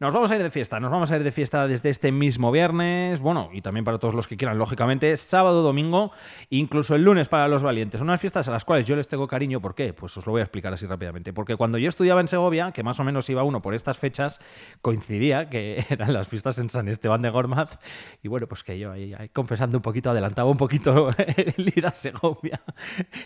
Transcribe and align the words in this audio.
Nos 0.00 0.14
vamos 0.14 0.30
a 0.30 0.36
ir 0.36 0.42
de 0.42 0.48
fiesta, 0.48 0.80
nos 0.80 0.90
vamos 0.90 1.10
a 1.10 1.16
ir 1.16 1.22
de 1.22 1.30
fiesta 1.30 1.66
desde 1.68 1.90
este 1.90 2.10
mismo 2.10 2.50
viernes, 2.50 3.20
bueno, 3.20 3.50
y 3.52 3.60
también 3.60 3.84
para 3.84 3.98
todos 3.98 4.14
los 4.14 4.26
que 4.26 4.38
quieran, 4.38 4.56
lógicamente, 4.56 5.14
sábado, 5.18 5.62
domingo, 5.62 6.10
incluso 6.48 6.94
el 6.94 7.02
lunes 7.02 7.28
para 7.28 7.48
los 7.48 7.62
valientes. 7.62 8.00
Unas 8.00 8.18
fiestas 8.18 8.48
a 8.48 8.50
las 8.50 8.64
cuales 8.64 8.86
yo 8.86 8.96
les 8.96 9.08
tengo 9.08 9.28
cariño, 9.28 9.60
¿por 9.60 9.74
qué? 9.74 9.92
Pues 9.92 10.16
os 10.16 10.24
lo 10.24 10.32
voy 10.32 10.40
a 10.40 10.44
explicar 10.44 10.72
así 10.72 10.86
rápidamente. 10.86 11.34
Porque 11.34 11.54
cuando 11.56 11.76
yo 11.76 11.86
estudiaba 11.86 12.22
en 12.22 12.28
Segovia, 12.28 12.72
que 12.72 12.82
más 12.82 12.98
o 12.98 13.04
menos 13.04 13.28
iba 13.28 13.42
uno 13.42 13.60
por 13.60 13.74
estas 13.74 13.98
fechas, 13.98 14.40
coincidía 14.80 15.50
que 15.50 15.84
eran 15.90 16.14
las 16.14 16.28
fiestas 16.28 16.58
en 16.58 16.70
San 16.70 16.88
Esteban 16.88 17.20
de 17.20 17.28
Gormaz, 17.28 17.78
y 18.22 18.28
bueno, 18.28 18.46
pues 18.46 18.64
que 18.64 18.78
yo 18.78 18.92
ahí, 18.92 19.14
confesando 19.34 19.76
un 19.76 19.82
poquito, 19.82 20.08
adelantaba 20.08 20.48
un 20.48 20.56
poquito 20.56 21.10
el 21.18 21.74
ir 21.76 21.86
a 21.86 21.92
Segovia, 21.92 22.62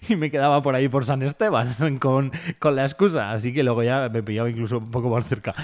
y 0.08 0.16
me 0.16 0.28
quedaba 0.28 0.60
por 0.60 0.74
ahí 0.74 0.88
por 0.88 1.04
San 1.04 1.22
Esteban 1.22 1.98
con, 2.00 2.32
con 2.58 2.74
la 2.74 2.82
excusa, 2.82 3.30
así 3.30 3.54
que 3.54 3.62
luego 3.62 3.84
ya 3.84 4.08
me 4.08 4.24
pillaba 4.24 4.50
incluso 4.50 4.78
un 4.78 4.90
poco 4.90 5.08
más 5.08 5.24
cerca 5.24 5.54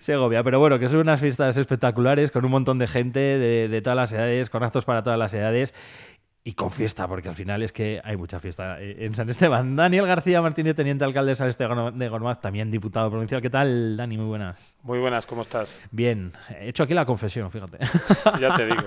Segovia, 0.00 0.42
pero 0.42 0.55
bueno, 0.58 0.78
que 0.78 0.88
son 0.88 1.00
unas 1.00 1.20
fiestas 1.20 1.56
espectaculares 1.56 2.30
con 2.30 2.44
un 2.44 2.50
montón 2.50 2.78
de 2.78 2.86
gente 2.86 3.20
de, 3.20 3.68
de 3.68 3.82
todas 3.82 3.96
las 3.96 4.12
edades, 4.12 4.50
con 4.50 4.62
actos 4.62 4.84
para 4.84 5.02
todas 5.02 5.18
las 5.18 5.32
edades 5.34 5.74
y 6.46 6.52
con 6.52 6.70
fiesta, 6.70 7.08
porque 7.08 7.28
al 7.28 7.34
final 7.34 7.60
es 7.64 7.72
que 7.72 8.00
hay 8.04 8.16
mucha 8.16 8.38
fiesta 8.38 8.80
eh, 8.80 9.04
en 9.04 9.16
San 9.16 9.28
Esteban. 9.28 9.74
Daniel 9.76 10.06
García 10.06 10.40
Martínez, 10.40 10.76
teniente 10.76 11.04
alcalde 11.04 11.30
de 11.30 11.34
San 11.34 11.48
Esteban 11.48 11.98
de 11.98 12.08
Gormaz, 12.08 12.40
también 12.40 12.70
diputado 12.70 13.10
provincial. 13.10 13.42
¿Qué 13.42 13.50
tal, 13.50 13.96
Dani? 13.96 14.16
Muy 14.16 14.26
buenas. 14.26 14.76
Muy 14.84 15.00
buenas, 15.00 15.26
¿cómo 15.26 15.42
estás? 15.42 15.82
Bien. 15.90 16.34
He 16.60 16.68
hecho 16.68 16.84
aquí 16.84 16.94
la 16.94 17.04
confesión, 17.04 17.50
fíjate. 17.50 17.78
ya 18.40 18.54
te 18.54 18.64
digo. 18.64 18.82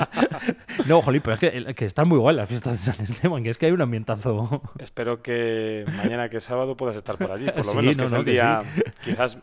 no, 0.88 1.02
jolí, 1.02 1.20
pero 1.20 1.34
es 1.34 1.40
que, 1.40 1.74
que, 1.74 1.84
están 1.84 2.08
muy 2.08 2.16
guay 2.16 2.34
las 2.34 2.48
fiestas 2.48 2.82
de 2.82 2.90
San 2.90 3.04
Esteban, 3.04 3.44
que 3.44 3.50
es 3.50 3.58
que 3.58 3.66
hay 3.66 3.72
un 3.72 3.82
ambientazo. 3.82 4.62
Espero 4.78 5.20
que 5.20 5.84
mañana, 5.94 6.30
que 6.30 6.38
es 6.38 6.44
sábado, 6.44 6.74
puedas 6.74 6.96
estar 6.96 7.18
por 7.18 7.30
allí. 7.30 7.50
Por 7.54 7.66
lo 7.66 7.74
menos 7.74 7.98
que 7.98 8.04
es 8.04 8.12
el 8.14 8.24
día, 8.24 8.62
quizás 9.04 9.38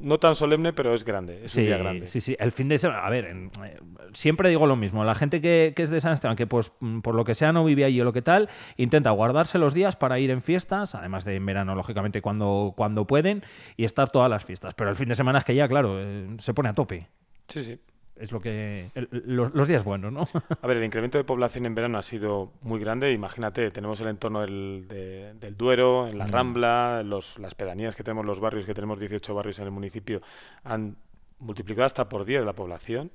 no 0.00 0.18
tan 0.18 0.34
solemne, 0.34 0.72
pero 0.72 0.94
es 0.94 1.04
grande, 1.04 1.44
es 1.44 1.56
un 1.56 1.64
día 1.64 1.78
grande. 1.78 2.08
Sí, 2.08 2.20
sí, 2.20 2.36
el 2.38 2.52
fin 2.52 2.68
de 2.68 2.78
semana, 2.78 3.06
a 3.06 3.10
ver, 3.10 3.26
eh, 3.26 3.80
siempre 4.12 4.48
digo 4.48 4.66
lo 4.66 4.76
mismo, 4.76 5.04
la 5.04 5.14
gente 5.14 5.40
que, 5.40 5.72
que, 5.74 5.82
es 5.82 5.90
de 5.90 6.00
San 6.00 6.12
Esteban, 6.12 6.36
que 6.36 6.46
pues 6.46 6.72
mm, 6.80 7.00
por 7.00 7.14
lo 7.14 7.24
que 7.24 7.34
sea 7.34 7.52
no 7.52 7.64
vive 7.64 7.84
allí 7.84 8.00
o 8.00 8.04
lo 8.04 8.12
que 8.12 8.22
tal, 8.22 8.48
intenta 8.76 9.10
guardarse 9.10 9.58
los 9.58 9.74
días 9.74 9.96
para 9.96 10.18
ir 10.18 10.30
en 10.30 10.42
fiestas, 10.42 10.94
además 10.94 11.24
de 11.24 11.36
en 11.36 11.46
verano, 11.46 11.74
lógicamente, 11.74 12.22
cuando, 12.22 12.74
cuando 12.76 13.06
pueden, 13.06 13.42
y 13.76 13.84
estar 13.84 14.10
todas 14.10 14.30
las 14.30 14.44
fiestas. 14.44 14.74
Pero 14.74 14.90
el 14.90 14.96
fin 14.96 15.08
de 15.08 15.14
semana 15.14 15.40
es 15.40 15.44
que 15.44 15.54
ya, 15.54 15.68
claro, 15.68 16.00
eh, 16.00 16.28
se 16.38 16.54
pone 16.54 16.68
a 16.68 16.74
tope. 16.74 17.08
Sí, 17.48 17.62
sí 17.62 17.78
es 18.20 18.32
lo 18.32 18.40
que 18.40 18.90
los, 19.10 19.68
días 19.68 19.84
buenos, 19.84 20.12
¿no? 20.12 20.28
A 20.62 20.66
ver, 20.66 20.78
el 20.78 20.84
incremento 20.84 21.18
de 21.18 21.24
población 21.24 21.66
en 21.66 21.74
verano 21.74 21.98
ha 21.98 22.02
sido 22.02 22.52
muy 22.62 22.80
grande. 22.80 23.12
Imagínate, 23.12 23.70
tenemos 23.70 24.00
el 24.00 24.08
entorno 24.08 24.40
del, 24.40 24.86
del 24.88 25.56
Duero, 25.56 26.08
en 26.08 26.18
la 26.18 26.26
mm. 26.26 26.30
Rambla, 26.30 27.02
los, 27.04 27.38
las 27.38 27.54
pedanías 27.54 27.96
que 27.96 28.02
tenemos, 28.02 28.26
los 28.26 28.40
barrios 28.40 28.66
que 28.66 28.74
tenemos 28.74 28.98
18 28.98 29.34
barrios 29.34 29.58
en 29.58 29.64
el 29.66 29.70
municipio 29.70 30.20
han 30.64 30.96
multiplicado 31.40 31.86
hasta 31.86 32.08
por 32.08 32.24
10 32.24 32.44
la 32.44 32.52
población, 32.52 33.10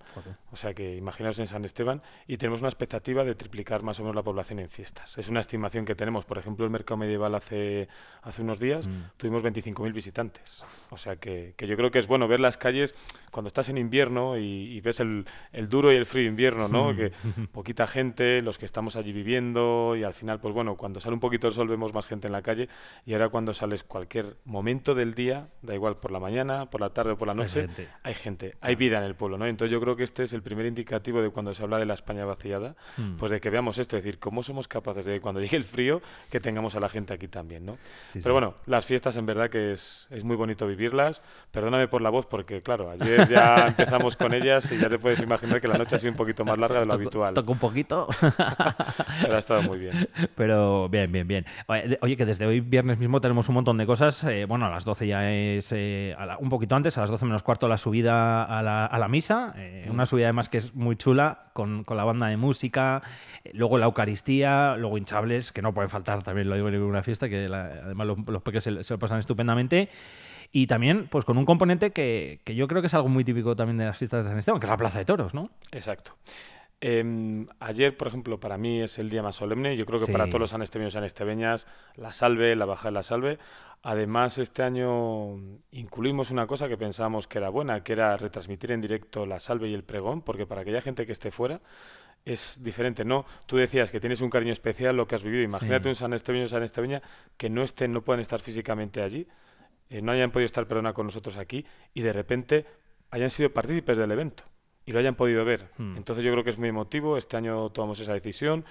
o 0.52 0.56
sea 0.56 0.74
que 0.74 0.96
imaginaos 0.96 1.40
en 1.40 1.48
San 1.48 1.66
Esteban, 1.66 2.02
y 2.28 2.38
tenemos 2.38 2.62
una 2.62 2.70
expectativa 2.70 3.24
de 3.24 3.36
triplicar 3.36 3.84
más 3.84 4.00
o 4.00 4.04
menos 4.04 4.16
la 4.16 4.24
población 4.24 4.60
en 4.60 4.70
fiestas. 4.70 5.18
Es 5.18 5.30
una 5.30 5.40
estimación 5.40 5.86
que 5.86 5.96
tenemos, 5.96 6.26
por 6.26 6.38
ejemplo, 6.38 6.66
el 6.66 6.72
mercado 6.72 6.98
medieval 6.98 7.36
hace, 7.36 7.88
hace 8.22 8.42
unos 8.42 8.60
días 8.60 8.88
mm. 8.88 8.92
tuvimos 9.18 9.44
25.000 9.44 9.94
visitantes, 9.94 10.64
o 10.90 10.98
sea 10.98 11.18
que, 11.18 11.54
que, 11.58 11.68
yo 11.68 11.76
creo 11.76 11.92
que 11.92 12.00
es 12.00 12.08
bueno 12.08 12.28
ver 12.28 12.40
las 12.40 12.58
calles 12.58 12.96
cuando 13.32 13.48
estás 13.48 13.70
en 13.70 13.78
invierno 13.78 14.38
y, 14.38 14.80
ves 14.82 15.00
el, 15.00 15.26
el, 15.52 15.70
duro 15.70 15.92
y 15.92 15.96
el 15.96 16.06
frío 16.06 16.28
invierno, 16.28 16.68
¿no? 16.68 16.94
Mm. 16.94 16.96
que 16.96 17.12
poquita 17.52 17.88
gente, 17.88 18.42
los 18.42 18.58
que 18.58 18.66
estamos 18.66 18.96
allí 18.96 19.12
viviendo, 19.12 19.96
y 19.98 20.04
al 20.04 20.14
final, 20.14 20.40
pues 20.40 20.54
bueno, 20.54 20.76
cuando 20.76 21.00
sale 21.00 21.14
un 21.14 21.20
poquito 21.20 21.48
el 21.48 21.54
sol 21.54 21.68
vemos 21.68 21.94
más 21.94 22.08
gente 22.08 22.28
en 22.28 22.34
la 22.34 22.42
calle, 22.42 22.70
y 23.06 23.14
ahora 23.14 23.30
cuando 23.30 23.54
sales 23.54 23.84
cualquier 23.84 24.38
momento 24.46 24.96
del 24.96 25.14
día, 25.14 25.50
da 25.62 25.74
igual 25.74 25.98
por 25.98 26.12
la 26.12 26.20
mañana, 26.20 26.70
por 26.70 26.82
la 26.82 26.92
tarde 26.92 27.12
o 27.12 27.18
por 27.18 27.28
la 27.28 27.34
noche, 27.34 27.62
hay 27.62 27.68
gente, 27.68 27.90
hay 28.04 28.13
vida 28.76 28.98
en 28.98 29.04
el 29.04 29.16
pueblo, 29.16 29.38
¿no? 29.38 29.46
Entonces 29.46 29.72
yo 29.72 29.80
creo 29.80 29.96
que 29.96 30.04
este 30.04 30.24
es 30.24 30.34
el 30.34 30.42
primer 30.42 30.66
indicativo 30.66 31.22
de 31.22 31.30
cuando 31.30 31.54
se 31.54 31.64
habla 31.64 31.78
de 31.78 31.86
la 31.86 31.94
España 31.94 32.26
vaciada, 32.26 32.76
hmm. 32.98 33.18
pues 33.18 33.32
de 33.32 33.40
que 33.40 33.50
veamos 33.50 33.78
esto, 33.78 33.98
es 33.98 34.04
decir, 34.04 34.20
cómo 34.20 34.44
somos 34.44 34.68
capaces 34.68 35.06
de 35.06 35.22
cuando 35.22 35.42
llegue 35.42 35.58
el 35.58 35.64
frío 35.64 36.02
que 36.30 36.40
tengamos 36.40 36.76
a 36.76 36.80
la 36.80 36.90
gente 36.90 37.14
aquí 37.14 37.28
también, 37.28 37.66
¿no? 37.66 37.78
Pero 38.14 38.34
bueno, 38.34 38.56
las 38.66 38.86
fiestas 38.86 39.18
en 39.18 39.26
verdad 39.26 39.50
que 39.50 39.74
es, 39.74 40.08
es 40.12 40.24
muy 40.24 40.36
bonito 40.36 40.68
vivirlas. 40.68 41.22
Perdóname 41.52 41.88
por 41.88 42.02
la 42.02 42.10
voz 42.10 42.26
porque 42.26 42.62
claro, 42.62 42.90
ayer 42.90 43.28
ya 43.28 43.68
empezamos 43.68 44.18
con 44.18 44.34
ellas 44.34 44.72
y 44.72 44.78
ya 44.78 44.90
te 44.90 45.00
puedes 45.00 45.20
imaginar 45.20 45.62
que 45.62 45.68
la 45.68 45.78
noche 45.78 45.96
ha 45.96 46.00
sido 46.00 46.12
un 46.12 46.18
poquito 46.18 46.46
más 46.46 46.58
larga 46.58 46.80
de 46.80 46.86
lo 46.86 46.94
habitual. 46.94 47.34
Toca 47.34 47.52
un 47.52 47.60
poquito. 47.60 48.08
Pero 49.22 49.36
ha 49.36 49.40
estado 49.40 49.62
muy 49.62 49.80
bien. 49.80 50.10
Pero 50.36 50.90
bien, 50.90 51.12
bien, 51.12 51.28
bien. 51.28 51.46
Oye, 52.02 52.18
que 52.18 52.26
desde 52.26 52.46
hoy 52.46 52.60
viernes 52.60 52.98
mismo 52.98 53.22
tenemos 53.22 53.48
un 53.50 53.56
montón 53.56 53.78
de 53.78 53.86
cosas. 53.86 54.24
Eh, 54.24 54.46
bueno, 54.46 54.66
a 54.66 54.70
las 54.70 54.86
12 54.86 55.08
ya 55.08 55.32
es 55.32 55.72
eh, 55.72 56.16
un 56.40 56.50
poquito 56.50 56.76
antes, 56.76 56.98
a 56.98 57.02
las 57.02 57.10
12 57.10 57.26
menos 57.26 57.44
cuarto 57.44 57.68
la 57.68 57.78
subida 57.78 58.03
a 58.10 58.62
la, 58.62 58.86
a 58.86 59.00
la 59.00 59.08
misa, 59.08 59.54
eh, 59.58 59.88
una 59.90 60.06
subida 60.06 60.26
además 60.26 60.50
que 60.50 60.58
es 60.58 60.74
muy 60.76 60.96
chula, 60.96 61.46
con, 61.54 61.84
con 61.84 61.98
la 61.98 62.04
banda 62.04 62.28
de 62.28 62.38
música, 62.38 63.02
eh, 63.44 63.52
luego 63.54 63.78
la 63.78 63.86
Eucaristía, 63.86 64.76
luego 64.78 64.98
hinchables, 64.98 65.52
que 65.52 65.62
no 65.62 65.74
pueden 65.74 65.90
faltar, 65.90 66.24
también 66.24 66.50
lo 66.50 66.56
digo 66.56 66.68
en 66.68 66.76
ninguna 66.76 67.04
fiesta, 67.04 67.30
que 67.30 67.46
además 67.46 68.08
los, 68.08 68.18
los 68.28 68.42
peques 68.42 68.64
se, 68.64 68.84
se, 68.84 68.94
lo 68.94 69.00
pasan 69.00 69.20
estupendamente. 69.20 69.90
Y 70.52 70.68
también, 70.68 71.08
pues 71.10 71.26
con 71.26 71.38
un 71.40 71.46
componente 71.46 71.92
que, 71.92 72.40
que, 72.44 72.54
yo 72.54 72.68
creo 72.68 72.82
que 72.82 72.88
es 72.88 72.94
algo 72.94 73.10
muy 73.10 73.24
típico 73.24 73.56
también 73.56 73.78
de 73.78 73.86
las 73.86 73.98
fiestas 73.98 74.26
de 74.26 74.30
San 74.30 74.38
Esteban, 74.38 74.60
que 74.60 74.68
es 74.68 74.70
la 74.70 74.78
Plaza 74.78 75.00
de 75.00 75.06
Toros, 75.06 75.34
¿no? 75.34 75.50
Exacto. 75.72 76.16
Eh, 76.86 77.46
ayer, 77.62 77.96
por 77.96 78.10
ejemplo, 78.10 78.42
para 78.42 78.58
mí 78.58 78.82
es 78.82 79.00
el 79.00 79.10
día 79.10 79.24
más 79.24 79.38
solemne. 79.38 79.78
Yo 79.78 79.86
creo 79.86 80.06
que 80.06 80.12
para 80.12 80.28
todos 80.28 80.42
los 80.42 80.50
sanestebeños 80.50 80.94
y 80.94 80.96
sanestebeñas, 80.96 81.66
la 81.96 82.12
salve, 82.12 82.58
la 82.58 82.66
baja 82.66 82.90
de 82.90 82.92
la 82.92 83.04
salve. 83.04 83.40
Además, 83.84 84.38
este 84.38 84.64
año 84.64 85.36
incluimos 85.72 86.30
una 86.30 86.46
cosa 86.46 86.68
que 86.68 86.76
pensábamos 86.76 87.26
que 87.26 87.38
era 87.38 87.48
buena, 87.48 87.86
que 87.86 87.94
era 87.94 88.18
retransmitir 88.18 88.74
en 88.74 88.82
directo 88.82 89.26
la 89.26 89.40
salve 89.40 89.70
y 89.70 89.74
el 89.74 89.86
pregón, 89.86 90.24
porque 90.24 90.46
para 90.46 90.60
aquella 90.64 90.82
gente 90.82 91.06
que 91.06 91.14
esté 91.14 91.32
fuera 91.32 91.62
es 92.26 92.62
diferente, 92.62 93.06
¿no? 93.06 93.26
Tú 93.46 93.56
decías 93.56 93.90
que 93.90 94.02
tienes 94.02 94.20
un 94.20 94.30
cariño 94.30 94.52
especial 94.52 94.98
lo 94.98 95.08
que 95.08 95.16
has 95.16 95.24
vivido. 95.24 95.42
Imagínate 95.42 95.88
un 95.88 95.96
sanestebeño 95.96 96.46
o 96.46 96.50
sanestebeña 96.50 97.02
que 97.38 97.50
no 97.50 97.64
estén, 97.64 97.94
no 97.94 98.02
puedan 98.02 98.20
estar 98.20 98.42
físicamente 98.42 99.02
allí, 99.02 99.26
eh, 99.90 100.02
no 100.02 100.12
hayan 100.12 100.32
podido 100.32 100.48
estar, 100.48 100.68
perdona, 100.68 100.92
con 100.92 101.06
nosotros 101.06 101.38
aquí 101.38 101.66
y 101.94 102.02
de 102.02 102.12
repente 102.12 102.66
hayan 103.10 103.30
sido 103.30 103.54
partícipes 103.54 103.96
del 103.96 104.12
evento 104.12 104.44
y 104.86 104.92
lo 104.92 105.00
hayan 105.00 105.16
podido 105.16 105.46
ver. 105.46 105.70
Hmm. 105.78 105.98
Entonces 105.98 106.24
yo 106.24 106.32
creo 106.32 106.44
que 106.44 106.50
es 106.50 106.58
muy 106.58 106.70
emotivo. 106.70 107.18
Este 107.18 107.38
año 107.38 107.70
tomamos 107.70 108.00
esa 108.00 108.14
decisión. 108.14 108.66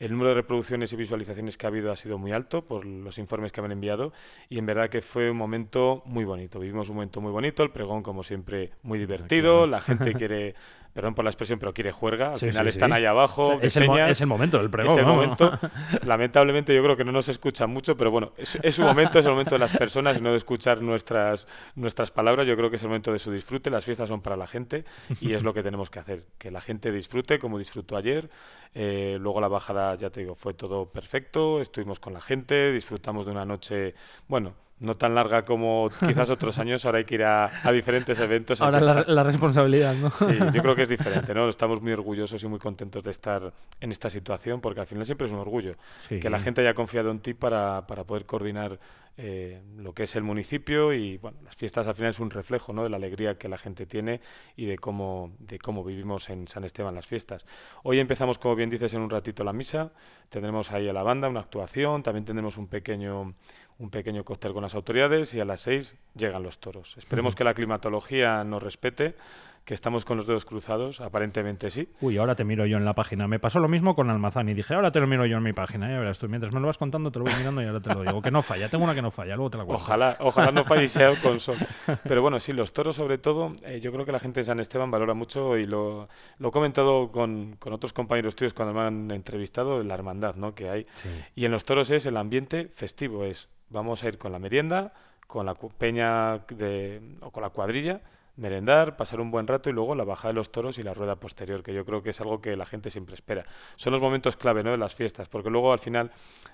El 0.00 0.12
número 0.12 0.28
de 0.28 0.36
reproducciones 0.36 0.92
y 0.92 0.96
visualizaciones 0.96 1.56
que 1.56 1.66
ha 1.66 1.70
habido 1.70 1.90
ha 1.90 1.96
sido 1.96 2.18
muy 2.18 2.30
alto 2.30 2.64
por 2.64 2.84
los 2.84 3.18
informes 3.18 3.50
que 3.50 3.60
me 3.60 3.66
han 3.66 3.72
enviado 3.72 4.12
y 4.48 4.58
en 4.58 4.66
verdad 4.66 4.88
que 4.88 5.00
fue 5.00 5.28
un 5.28 5.36
momento 5.36 6.02
muy 6.06 6.24
bonito. 6.24 6.60
Vivimos 6.60 6.88
un 6.88 6.96
momento 6.96 7.20
muy 7.20 7.32
bonito, 7.32 7.64
el 7.64 7.70
pregón 7.70 8.04
como 8.04 8.22
siempre 8.22 8.70
muy 8.82 8.98
divertido, 8.98 9.66
la 9.66 9.80
gente 9.80 10.14
quiere, 10.14 10.54
perdón 10.92 11.14
por 11.14 11.24
la 11.24 11.30
expresión, 11.30 11.58
pero 11.58 11.74
quiere 11.74 11.90
juerga, 11.90 12.34
al 12.34 12.38
final 12.38 12.68
están 12.68 12.92
ahí 12.92 13.06
abajo. 13.06 13.58
Es 13.60 13.76
el, 13.76 13.90
es 13.98 14.20
el, 14.20 14.28
momento 14.28 14.58
del 14.58 14.70
pregón. 14.70 14.92
Es 14.92 14.98
el 14.98 15.06
momento. 15.06 15.58
Lamentablemente 16.06 16.72
yo 16.72 16.82
creo 16.82 16.96
que 16.96 17.04
no 17.04 17.10
nos 17.10 17.28
escucha 17.28 17.66
mucho, 17.66 17.96
pero 17.96 18.12
bueno, 18.12 18.32
es, 18.36 18.56
es 18.62 18.78
un 18.78 18.86
momento, 18.86 19.18
es 19.18 19.24
el 19.24 19.32
momento 19.32 19.56
de 19.56 19.58
las 19.58 19.76
personas 19.76 20.16
y 20.16 20.20
no 20.20 20.30
de 20.30 20.36
escuchar 20.36 20.80
nuestras, 20.80 21.48
nuestras 21.74 22.12
palabras. 22.12 22.46
Yo 22.46 22.56
creo 22.56 22.70
que 22.70 22.76
es 22.76 22.82
el 22.82 22.88
momento 22.88 23.12
de 23.12 23.18
su 23.18 23.32
disfrute, 23.32 23.68
las 23.68 23.84
fiestas 23.84 24.08
son 24.08 24.20
para 24.20 24.36
la 24.36 24.46
gente 24.46 24.84
y 25.20 25.32
es 25.32 25.42
lo 25.42 25.52
que 25.52 25.64
tenemos 25.64 25.90
que 25.90 25.98
hacer, 25.98 26.24
que 26.38 26.52
la 26.52 26.60
gente 26.60 26.92
disfrute 26.92 27.40
como 27.40 27.58
disfrutó 27.58 27.96
ayer. 27.96 28.30
Eh, 28.74 29.16
luego 29.18 29.40
la 29.40 29.48
bajada, 29.48 29.87
ya 29.96 30.10
te 30.10 30.20
digo, 30.20 30.34
fue 30.34 30.54
todo 30.54 30.86
perfecto, 30.86 31.60
estuvimos 31.60 32.00
con 32.00 32.12
la 32.12 32.20
gente, 32.20 32.72
disfrutamos 32.72 33.26
de 33.26 33.32
una 33.32 33.44
noche, 33.44 33.94
bueno, 34.28 34.54
no 34.80 34.96
tan 34.96 35.14
larga 35.14 35.44
como 35.44 35.90
quizás 36.06 36.30
otros 36.30 36.58
años, 36.58 36.84
ahora 36.84 36.98
hay 36.98 37.04
que 37.04 37.16
ir 37.16 37.24
a, 37.24 37.50
diferentes 37.72 38.18
eventos. 38.18 38.60
Ahora 38.60 38.80
la, 38.80 39.04
la, 39.06 39.22
responsabilidad, 39.22 39.94
¿no? 39.94 40.10
Sí, 40.10 40.38
yo 40.52 40.62
creo 40.62 40.76
que 40.76 40.82
es 40.82 40.88
diferente, 40.98 41.34
¿no? 41.34 41.48
Estamos 41.48 41.82
muy 41.82 41.92
orgullosos 41.92 42.42
y 42.42 42.46
muy 42.46 42.58
contentos 42.58 43.02
de 43.02 43.10
estar 43.10 43.52
en 43.80 43.90
esta 43.90 44.10
situación, 44.10 44.60
porque 44.60 44.80
al 44.80 44.86
final 44.86 45.04
siempre 45.04 45.26
es 45.26 45.32
un 45.32 45.40
orgullo 45.40 45.74
que 46.08 46.30
la 46.30 46.38
gente 46.38 46.60
haya 46.60 46.74
confiado 46.74 47.10
en 47.10 47.20
ti 47.20 47.34
para, 47.34 47.86
para 47.86 48.04
poder 48.04 48.24
coordinar 48.26 48.78
eh, 49.20 49.60
lo 49.76 49.92
que 49.94 50.04
es 50.04 50.14
el 50.14 50.22
municipio 50.22 50.92
y 50.92 51.18
bueno, 51.18 51.38
las 51.42 51.56
fiestas 51.56 51.88
al 51.88 51.96
final 51.96 52.12
es 52.12 52.20
un 52.20 52.30
reflejo 52.30 52.72
¿no? 52.72 52.84
de 52.84 52.88
la 52.88 52.98
alegría 52.98 53.36
que 53.36 53.48
la 53.48 53.58
gente 53.58 53.84
tiene 53.84 54.20
y 54.54 54.66
de 54.66 54.78
cómo, 54.78 55.32
de 55.40 55.58
cómo 55.58 55.82
vivimos 55.82 56.30
en 56.30 56.46
San 56.46 56.62
Esteban 56.62 56.94
las 56.94 57.08
fiestas. 57.08 57.44
Hoy 57.82 57.98
empezamos, 57.98 58.38
como 58.38 58.54
bien 58.54 58.70
dices, 58.70 58.94
en 58.94 59.00
un 59.00 59.10
ratito 59.10 59.42
la 59.42 59.52
misa, 59.52 59.90
tendremos 60.28 60.70
ahí 60.70 60.88
a 60.88 60.92
la 60.92 61.02
banda 61.02 61.28
una 61.28 61.40
actuación, 61.40 62.04
también 62.04 62.26
tendremos 62.26 62.58
un 62.58 62.68
pequeño, 62.68 63.34
un 63.78 63.90
pequeño 63.90 64.24
cóctel 64.24 64.52
con 64.52 64.62
las 64.62 64.76
autoridades 64.76 65.34
y 65.34 65.40
a 65.40 65.44
las 65.44 65.62
seis 65.62 65.96
llegan 66.14 66.44
los 66.44 66.60
toros. 66.60 66.96
Esperemos 66.96 67.34
que 67.34 67.42
la 67.42 67.54
climatología 67.54 68.44
nos 68.44 68.62
respete 68.62 69.16
que 69.64 69.74
estamos 69.74 70.04
con 70.04 70.16
los 70.16 70.26
dedos 70.26 70.44
cruzados, 70.44 71.00
aparentemente 71.00 71.70
sí. 71.70 71.88
Uy, 72.00 72.16
ahora 72.16 72.34
te 72.34 72.44
miro 72.44 72.66
yo 72.66 72.76
en 72.76 72.84
la 72.84 72.94
página. 72.94 73.28
Me 73.28 73.38
pasó 73.38 73.60
lo 73.60 73.68
mismo 73.68 73.94
con 73.94 74.10
Almazán 74.10 74.48
y 74.48 74.54
dije, 74.54 74.74
ahora 74.74 74.90
te 74.90 75.00
lo 75.00 75.06
miro 75.06 75.26
yo 75.26 75.36
en 75.36 75.42
mi 75.42 75.52
página. 75.52 75.90
Ya 75.90 75.98
verás 75.98 76.18
tú, 76.18 76.28
mientras 76.28 76.52
me 76.52 76.60
lo 76.60 76.66
vas 76.66 76.78
contando, 76.78 77.10
te 77.10 77.18
lo 77.18 77.24
voy 77.24 77.34
mirando 77.38 77.62
y 77.62 77.66
ahora 77.66 77.80
te 77.80 77.94
lo 77.94 78.02
digo. 78.02 78.22
Que 78.22 78.30
no 78.30 78.42
falla, 78.42 78.68
tengo 78.68 78.84
una 78.84 78.94
que 78.94 79.02
no 79.02 79.10
falla, 79.10 79.36
luego 79.36 79.50
te 79.50 79.58
la 79.58 79.64
cuento. 79.64 79.84
Ojalá, 79.84 80.16
ojalá 80.20 80.52
no 80.52 80.64
falle 80.64 80.84
y 80.84 80.88
sea 80.88 81.20
con 81.22 81.40
sol. 81.40 81.58
Pero 82.04 82.22
bueno, 82.22 82.40
sí, 82.40 82.52
los 82.52 82.72
toros 82.72 82.96
sobre 82.96 83.18
todo, 83.18 83.52
eh, 83.64 83.80
yo 83.80 83.92
creo 83.92 84.04
que 84.04 84.12
la 84.12 84.20
gente 84.20 84.40
de 84.40 84.44
San 84.44 84.60
Esteban 84.60 84.90
valora 84.90 85.14
mucho 85.14 85.56
y 85.56 85.66
lo, 85.66 86.08
lo 86.38 86.48
he 86.48 86.52
comentado 86.52 87.12
con, 87.12 87.56
con, 87.58 87.72
otros 87.72 87.92
compañeros 87.92 88.36
tuyos 88.36 88.54
cuando 88.54 88.74
me 88.74 88.80
han 88.80 89.10
entrevistado, 89.10 89.82
la 89.82 89.94
hermandad 89.94 90.34
¿no? 90.36 90.54
que 90.54 90.68
hay. 90.68 90.86
Y 91.34 91.44
en 91.44 91.52
los 91.52 91.64
toros 91.64 91.90
es 91.90 92.06
el 92.06 92.16
ambiente 92.16 92.68
festivo, 92.68 93.24
es 93.24 93.48
vamos 93.70 94.02
a 94.02 94.08
ir 94.08 94.18
con 94.18 94.32
la 94.32 94.38
merienda, 94.38 94.92
con 95.26 95.46
la 95.46 95.54
peña 95.54 96.38
de, 96.48 97.16
o 97.20 97.30
con 97.30 97.42
la 97.42 97.50
cuadrilla, 97.50 98.00
merendar, 98.38 98.96
pasar 98.96 99.20
un 99.20 99.30
buen 99.30 99.46
rato 99.46 99.68
y 99.68 99.72
luego 99.72 99.94
la 99.94 100.04
bajada 100.04 100.28
de 100.28 100.36
los 100.36 100.50
toros 100.50 100.78
y 100.78 100.82
la 100.82 100.94
rueda 100.94 101.16
posterior, 101.16 101.62
que 101.62 101.74
yo 101.74 101.84
creo 101.84 102.02
que 102.02 102.10
es 102.10 102.20
algo 102.20 102.40
que 102.40 102.56
la 102.56 102.64
gente 102.64 102.88
siempre 102.88 103.14
espera. 103.14 103.44
Son 103.76 103.92
los 103.92 104.00
momentos 104.00 104.36
clave 104.36 104.62
¿no? 104.62 104.70
de 104.70 104.78
las 104.78 104.94
fiestas, 104.94 105.28
porque 105.28 105.50
luego 105.50 105.72
al 105.72 105.80
final 105.80 106.12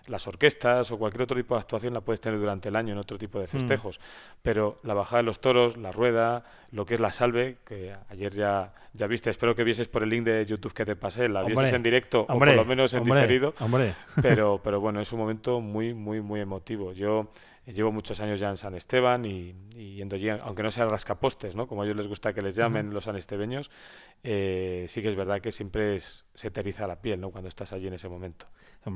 las 0.08 0.26
orquestas 0.26 0.90
o 0.90 0.98
cualquier 0.98 1.22
otro 1.22 1.36
tipo 1.36 1.54
de 1.54 1.60
actuación 1.60 1.94
la 1.94 2.00
puedes 2.00 2.20
tener 2.20 2.40
durante 2.40 2.70
el 2.70 2.76
año 2.76 2.92
en 2.92 2.98
otro 2.98 3.19
tipo 3.19 3.38
de 3.38 3.44
mm. 3.44 3.48
festejos, 3.48 4.00
pero 4.42 4.78
la 4.82 4.94
bajada 4.94 5.19
de 5.19 5.25
los 5.25 5.40
toros, 5.40 5.76
la 5.76 5.92
rueda, 5.92 6.44
lo 6.72 6.86
que 6.86 6.94
es 6.94 7.00
la 7.00 7.12
salve, 7.12 7.58
que 7.66 7.94
ayer 8.08 8.34
ya, 8.34 8.72
ya 8.94 9.06
viste, 9.06 9.28
espero 9.28 9.54
que 9.54 9.62
vieses 9.62 9.86
por 9.86 10.02
el 10.02 10.08
link 10.08 10.25
de 10.25 10.46
YouTube 10.46 10.72
que 10.72 10.86
te 10.86 10.96
pasé, 10.96 11.28
la 11.28 11.42
vieses 11.42 11.72
en 11.75 11.82
directo 11.82 12.22
o 12.22 12.38
por 12.38 12.52
lo 12.52 12.64
menos 12.64 12.94
en 12.94 13.04
diferido, 13.04 13.54
pero, 14.22 14.60
pero 14.64 14.81
bueno, 14.81 15.00
es 15.00 15.12
un 15.12 15.19
momento 15.19 15.60
muy, 15.60 15.92
muy, 15.92 16.22
muy 16.22 16.40
emotivo. 16.40 16.92
Yo 16.92 17.28
llevo 17.66 17.93
muchos 17.93 18.20
años 18.20 18.40
ya 18.40 18.50
en 18.50 18.56
San 18.56 18.75
Esteban 18.75 19.25
y, 19.25 19.55
yendo 19.75 20.16
allí, 20.16 20.28
aunque 20.28 20.62
no 20.62 20.70
sea 20.70 20.87
rascapostes, 20.87 21.56
¿no? 21.56 21.66
como 21.66 21.82
a 21.82 21.84
ellos 21.84 21.96
les 21.96 22.06
gusta 22.06 22.32
que 22.32 22.43
les 22.43 22.55
llamen 22.56 22.93
los 22.93 23.05
sanestebeños, 23.05 23.70
eh, 24.22 24.84
sí 24.88 25.02
que 25.02 25.08
es 25.08 25.16
verdad 25.16 25.40
que 25.40 25.52
siempre 25.52 25.99
se 26.00 26.50
te 26.50 26.61
eriza 26.61 26.87
la 26.87 27.00
piel 27.00 27.20
¿no? 27.20 27.31
cuando 27.31 27.49
estás 27.49 27.72
allí 27.72 27.87
en 27.87 27.94
ese 27.94 28.08
momento. 28.08 28.46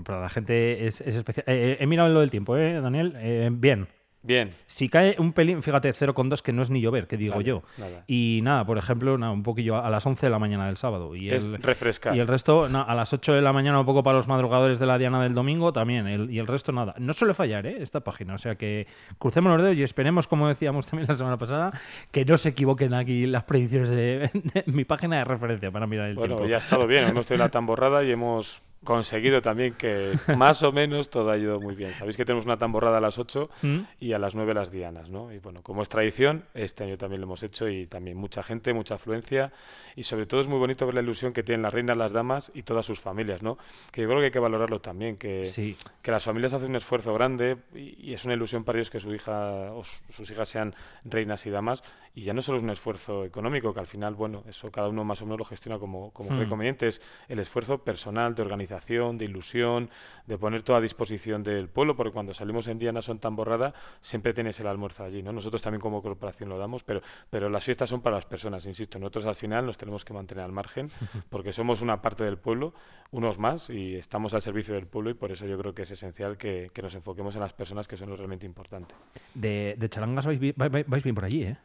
Para 0.04 0.20
la 0.20 0.28
gente 0.28 0.86
es, 0.86 1.00
especial. 1.00 1.44
Eh, 1.46 1.72
eh, 1.72 1.76
he 1.80 1.86
mirado 1.86 2.10
lo 2.10 2.20
del 2.20 2.30
tiempo, 2.30 2.56
¿eh, 2.56 2.80
Daniel? 2.80 3.50
bien. 3.52 3.88
Bien. 4.22 4.54
Si 4.66 4.88
cae 4.88 5.14
un 5.18 5.32
pelín, 5.32 5.62
fíjate, 5.62 5.90
0,2 5.92 6.42
que 6.42 6.52
no 6.52 6.62
es 6.62 6.70
ni 6.70 6.80
llover, 6.80 7.06
que 7.06 7.16
digo 7.16 7.40
yo. 7.40 7.62
Y 8.06 8.40
nada, 8.42 8.64
por 8.64 8.76
ejemplo, 8.76 9.16
nada, 9.16 9.32
un 9.32 9.42
poquillo 9.42 9.76
a 9.76 9.88
las 9.90 10.04
11 10.04 10.26
de 10.26 10.30
la 10.30 10.38
mañana 10.38 10.66
del 10.66 10.76
sábado. 10.76 11.14
Y 11.14 11.30
es 11.30 11.46
el, 11.46 11.62
refrescar. 11.62 12.16
Y 12.16 12.20
el 12.20 12.26
resto, 12.26 12.64
a 12.64 12.94
las 12.94 13.12
8 13.12 13.34
de 13.34 13.42
la 13.42 13.52
mañana, 13.52 13.78
un 13.78 13.86
poco 13.86 14.02
para 14.02 14.16
los 14.16 14.28
madrugadores 14.28 14.78
de 14.78 14.86
la 14.86 14.98
Diana 14.98 15.22
del 15.22 15.34
domingo 15.34 15.72
también. 15.72 16.28
y 16.30 16.38
el 16.38 16.46
resto, 16.46 16.72
nada. 16.72 16.94
No 16.98 17.12
suele 17.12 17.34
fallar, 17.34 17.66
¿eh? 17.66 17.76
Esta 17.80 18.00
página. 18.00 18.34
O 18.34 18.38
sea 18.38 18.56
que 18.56 18.86
crucemos 19.18 19.52
los 19.52 19.62
dedos 19.62 19.76
y 19.76 19.82
esperemos, 19.82 20.26
como 20.26 20.48
decíamos 20.48 20.86
también 20.86 21.08
la 21.08 21.14
semana 21.14 21.38
pasada, 21.38 21.72
que 22.10 22.24
no 22.24 22.36
se 22.38 22.50
equivoquen 22.50 22.94
aquí 22.94 23.26
las 23.26 23.44
predicciones 23.44 23.88
de, 23.88 24.30
mi 24.66 24.84
página 24.84 25.18
de 25.18 25.24
referencia 25.24 25.70
para 25.70 25.86
mirar 25.86 26.08
el 26.08 26.16
tiempo. 26.16 26.34
Bueno, 26.34 26.50
ya 26.50 26.56
ha 26.56 26.60
estado 26.60 26.86
bien. 26.86 27.04
Hemos 27.04 27.26
tenido 27.26 27.44
la 27.44 27.50
tamborrada 27.50 28.02
y 28.04 28.10
hemos 28.10 28.62
conseguido 28.84 29.42
también 29.42 29.74
que 29.74 30.12
más 30.36 30.62
o 30.62 30.72
menos 30.72 31.10
todo 31.10 31.30
ha 31.30 31.36
ido 31.36 31.60
muy 31.60 31.74
bien. 31.74 31.94
Sabéis 31.94 32.16
que 32.16 32.24
tenemos 32.24 32.46
una 32.46 32.58
tamborrada 32.58 32.98
a 32.98 33.00
las 33.00 33.18
8 33.18 33.50
mm. 33.62 33.78
y 34.00 34.12
a 34.12 34.18
las 34.18 34.34
9 34.34 34.54
las 34.54 34.70
dianas, 34.70 35.10
¿no? 35.10 35.32
Y 35.32 35.38
bueno, 35.38 35.62
como 35.62 35.82
es 35.82 35.88
tradición, 35.88 36.44
este 36.54 36.84
año 36.84 36.96
también 36.96 37.20
lo 37.20 37.26
hemos 37.26 37.42
hecho 37.42 37.68
y 37.68 37.86
también 37.86 38.16
mucha 38.16 38.42
gente, 38.42 38.72
mucha 38.72 38.94
afluencia 38.94 39.52
y 39.96 40.04
sobre 40.04 40.26
todo 40.26 40.40
es 40.40 40.48
muy 40.48 40.58
bonito 40.58 40.86
ver 40.86 40.94
la 40.94 41.02
ilusión 41.02 41.32
que 41.32 41.42
tienen 41.42 41.62
las 41.62 41.74
reinas, 41.74 41.96
las 41.96 42.12
damas 42.12 42.52
y 42.54 42.62
todas 42.62 42.86
sus 42.86 43.00
familias, 43.00 43.42
¿no? 43.42 43.58
Que 43.92 44.02
yo 44.02 44.08
creo 44.08 44.20
que 44.20 44.26
hay 44.26 44.30
que 44.30 44.38
valorarlo 44.38 44.80
también, 44.80 45.16
que, 45.16 45.76
que 46.02 46.10
las 46.10 46.24
familias 46.24 46.52
hacen 46.52 46.70
un 46.70 46.76
esfuerzo 46.76 47.12
grande 47.14 47.56
y, 47.74 48.12
es 48.12 48.24
una 48.24 48.34
ilusión 48.34 48.64
para 48.64 48.78
ellos 48.78 48.90
que 48.90 49.00
su 49.00 49.14
hija 49.14 49.72
o 49.72 49.82
sus 49.84 50.30
hijas 50.30 50.48
sean 50.48 50.74
reinas 51.04 51.46
y 51.46 51.50
damas 51.50 51.82
y 52.18 52.22
ya 52.22 52.34
no 52.34 52.42
solo 52.42 52.58
es 52.58 52.64
un 52.64 52.70
esfuerzo 52.70 53.24
económico, 53.24 53.72
que 53.72 53.78
al 53.78 53.86
final, 53.86 54.16
bueno, 54.16 54.42
eso 54.48 54.72
cada 54.72 54.88
uno 54.88 55.04
más 55.04 55.22
o 55.22 55.24
menos 55.24 55.38
lo 55.38 55.44
gestiona 55.44 55.78
como, 55.78 56.10
como 56.10 56.30
mm. 56.30 56.48
conveniente, 56.48 56.88
es 56.88 57.00
el 57.28 57.38
esfuerzo 57.38 57.84
personal 57.84 58.34
de 58.34 58.42
organización 58.42 59.16
de 59.16 59.26
ilusión, 59.26 59.88
de 60.26 60.36
poner 60.36 60.64
todo 60.64 60.76
a 60.76 60.80
disposición 60.80 61.44
del 61.44 61.68
pueblo, 61.68 61.94
porque 61.94 62.10
cuando 62.10 62.34
salimos 62.34 62.66
en 62.66 62.80
Diana 62.80 63.02
son 63.02 63.20
tan 63.20 63.36
borrada, 63.36 63.72
siempre 64.00 64.34
tienes 64.34 64.58
el 64.58 64.66
almuerzo 64.66 65.04
allí, 65.04 65.22
¿no? 65.22 65.32
Nosotros 65.32 65.62
también 65.62 65.80
como 65.80 66.02
corporación 66.02 66.48
lo 66.48 66.58
damos, 66.58 66.82
pero, 66.82 67.02
pero 67.30 67.48
las 67.48 67.62
fiestas 67.62 67.88
son 67.88 68.00
para 68.00 68.16
las 68.16 68.26
personas, 68.26 68.66
insisto, 68.66 68.98
nosotros 68.98 69.26
al 69.26 69.36
final 69.36 69.64
nos 69.64 69.78
tenemos 69.78 70.04
que 70.04 70.12
mantener 70.12 70.42
al 70.42 70.50
margen, 70.50 70.90
porque 71.30 71.52
somos 71.52 71.82
una 71.82 72.02
parte 72.02 72.24
del 72.24 72.38
pueblo, 72.38 72.74
unos 73.12 73.38
más, 73.38 73.70
y 73.70 73.94
estamos 73.94 74.34
al 74.34 74.42
servicio 74.42 74.74
del 74.74 74.88
pueblo, 74.88 75.10
y 75.10 75.14
por 75.14 75.30
eso 75.30 75.46
yo 75.46 75.56
creo 75.56 75.72
que 75.72 75.82
es 75.82 75.90
esencial 75.92 76.36
que, 76.36 76.72
nos 76.82 76.96
enfoquemos 76.96 77.36
en 77.36 77.42
las 77.42 77.52
personas 77.52 77.86
que 77.86 77.96
son 77.96 78.10
lo 78.10 78.16
realmente 78.16 78.44
importante. 78.44 78.96
De, 79.34 79.76
de 79.78 79.88
charangas 79.88 80.26
vais, 80.26 80.54
vais 80.56 81.04
bien 81.04 81.14
por 81.14 81.24
allí, 81.24 81.44
¿eh? 81.44 81.56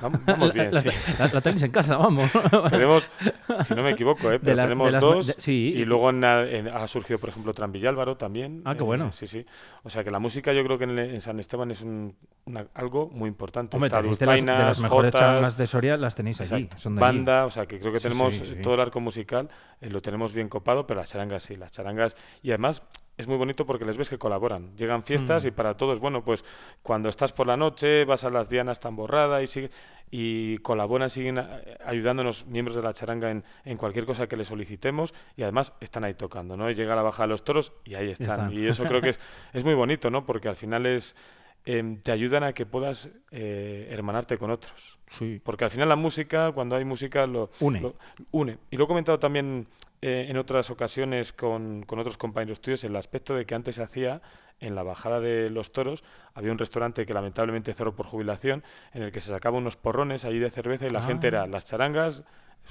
Vamos, 0.00 0.52
bien, 0.52 0.70
la, 0.72 0.80
sí. 0.80 0.88
La, 1.18 1.40
tenéis 1.40 1.62
en 1.62 1.70
casa, 1.70 1.96
vamos. 1.96 2.30
tenemos, 2.70 3.08
si 3.64 3.74
no 3.74 3.82
me 3.82 3.90
equivoco, 3.90 4.30
¿eh? 4.32 4.38
pero 4.38 4.56
tenemos 4.56 4.92
dos. 4.98 5.34
sí. 5.38 5.72
Y 5.76 5.84
luego 5.84 6.08
ha 6.08 6.86
surgido, 6.86 7.18
por 7.18 7.28
ejemplo, 7.28 7.52
Tranvillálvaro 7.52 8.16
también. 8.16 8.62
Ah, 8.64 8.74
qué 8.74 8.82
bueno. 8.82 9.08
Eh, 9.08 9.12
sí, 9.12 9.26
sí. 9.26 9.44
O 9.82 9.90
sea 9.90 10.04
que 10.04 10.10
la 10.10 10.18
música 10.18 10.52
yo 10.52 10.64
creo 10.64 10.78
que 10.78 10.84
en, 10.84 11.20
San 11.20 11.38
Esteban 11.40 11.70
es 11.70 11.82
un, 11.82 12.16
algo 12.74 13.08
muy 13.12 13.28
importante. 13.28 13.76
Hombre, 13.76 13.88
Está 13.88 14.02
de, 14.02 14.08
las, 14.08 14.18
de 14.18 14.46
las 14.46 14.80
mejores 14.80 15.14
charangas 15.14 15.56
de 15.56 15.66
Soria 15.66 15.96
las 15.96 16.14
tenéis 16.14 16.40
allí. 16.40 16.68
Son 16.76 16.96
Banda, 16.96 17.46
o 17.46 17.50
sea 17.50 17.66
que 17.66 17.78
creo 17.78 17.92
que 17.92 18.00
tenemos 18.00 18.42
todo 18.62 18.74
el 18.74 18.80
arco 18.80 19.00
musical, 19.00 19.48
eh, 19.80 19.90
lo 19.90 20.00
tenemos 20.00 20.32
bien 20.32 20.48
copado, 20.48 20.86
pero 20.86 21.00
las 21.00 21.10
charangas 21.10 21.42
sí, 21.42 21.56
las 21.56 21.72
charangas. 21.72 22.16
Y 22.42 22.50
además 22.50 22.82
es 23.20 23.28
muy 23.28 23.36
bonito 23.36 23.64
porque 23.64 23.84
les 23.84 23.96
ves 23.96 24.08
que 24.08 24.18
colaboran. 24.18 24.76
Llegan 24.76 25.02
fiestas 25.02 25.44
mm. 25.44 25.48
y 25.48 25.50
para 25.50 25.76
todos, 25.76 26.00
bueno, 26.00 26.24
pues 26.24 26.44
cuando 26.82 27.08
estás 27.08 27.32
por 27.32 27.46
la 27.46 27.56
noche, 27.56 28.04
vas 28.04 28.24
a 28.24 28.30
las 28.30 28.48
dianas 28.48 28.80
tan 28.80 28.96
borrada 28.96 29.42
y 29.42 29.46
sigue, 29.46 29.70
y 30.10 30.58
colaboran, 30.58 31.10
siguen 31.10 31.38
eh, 31.38 31.78
ayudándonos 31.84 32.46
miembros 32.46 32.76
de 32.76 32.82
la 32.82 32.92
charanga 32.92 33.30
en, 33.30 33.44
en, 33.64 33.76
cualquier 33.76 34.06
cosa 34.06 34.26
que 34.26 34.36
les 34.36 34.48
solicitemos 34.48 35.14
y 35.36 35.42
además 35.42 35.72
están 35.80 36.04
ahí 36.04 36.14
tocando, 36.14 36.56
¿no? 36.56 36.68
Y 36.70 36.74
llega 36.74 36.96
la 36.96 37.02
baja 37.02 37.22
de 37.22 37.28
los 37.28 37.44
toros 37.44 37.72
y 37.84 37.94
ahí 37.94 38.10
están. 38.10 38.52
Y 38.52 38.66
eso 38.66 38.84
creo 38.84 39.00
que 39.00 39.10
es, 39.10 39.20
es 39.52 39.64
muy 39.64 39.74
bonito, 39.74 40.10
¿no? 40.10 40.26
Porque 40.26 40.48
al 40.48 40.56
final 40.56 40.86
es 40.86 41.14
Em, 41.64 42.00
te 42.00 42.10
ayudan 42.10 42.42
a 42.42 42.52
que 42.54 42.64
puedas 42.64 43.10
eh, 43.30 43.88
hermanarte 43.90 44.38
con 44.38 44.50
otros. 44.50 44.98
Porque 45.42 45.64
al 45.64 45.70
final 45.70 45.88
la 45.88 45.96
música, 45.96 46.52
cuando 46.52 46.76
hay 46.76 46.84
música, 46.84 47.26
lo 47.26 47.50
une. 47.60 47.92
une. 48.30 48.58
Y 48.70 48.76
lo 48.76 48.84
he 48.84 48.86
comentado 48.86 49.18
también 49.18 49.66
eh, 50.00 50.26
en 50.28 50.36
otras 50.36 50.70
ocasiones 50.70 51.32
con, 51.32 51.82
con, 51.82 51.98
otros 51.98 52.16
compañeros 52.16 52.60
tuyos, 52.60 52.84
el 52.84 52.96
aspecto 52.96 53.34
de 53.34 53.44
que 53.44 53.54
antes 53.54 53.74
se 53.74 53.82
hacía 53.82 54.22
en 54.60 54.74
la 54.74 54.82
bajada 54.82 55.20
de 55.20 55.50
los 55.50 55.72
toros, 55.72 56.04
había 56.34 56.52
un 56.52 56.58
restaurante 56.58 57.04
que 57.04 57.12
lamentablemente 57.12 57.74
cerró 57.74 57.94
por 57.96 58.06
jubilación, 58.06 58.62
en 58.92 59.02
el 59.02 59.10
que 59.10 59.20
se 59.20 59.30
sacaba 59.30 59.58
unos 59.58 59.76
porrones 59.76 60.24
allí 60.24 60.38
de 60.38 60.50
cerveza 60.50 60.86
y 60.86 60.90
la 60.90 61.02
gente 61.02 61.26
era 61.26 61.42
ah. 61.42 61.46
las 61.46 61.64
charangas, 61.64 62.24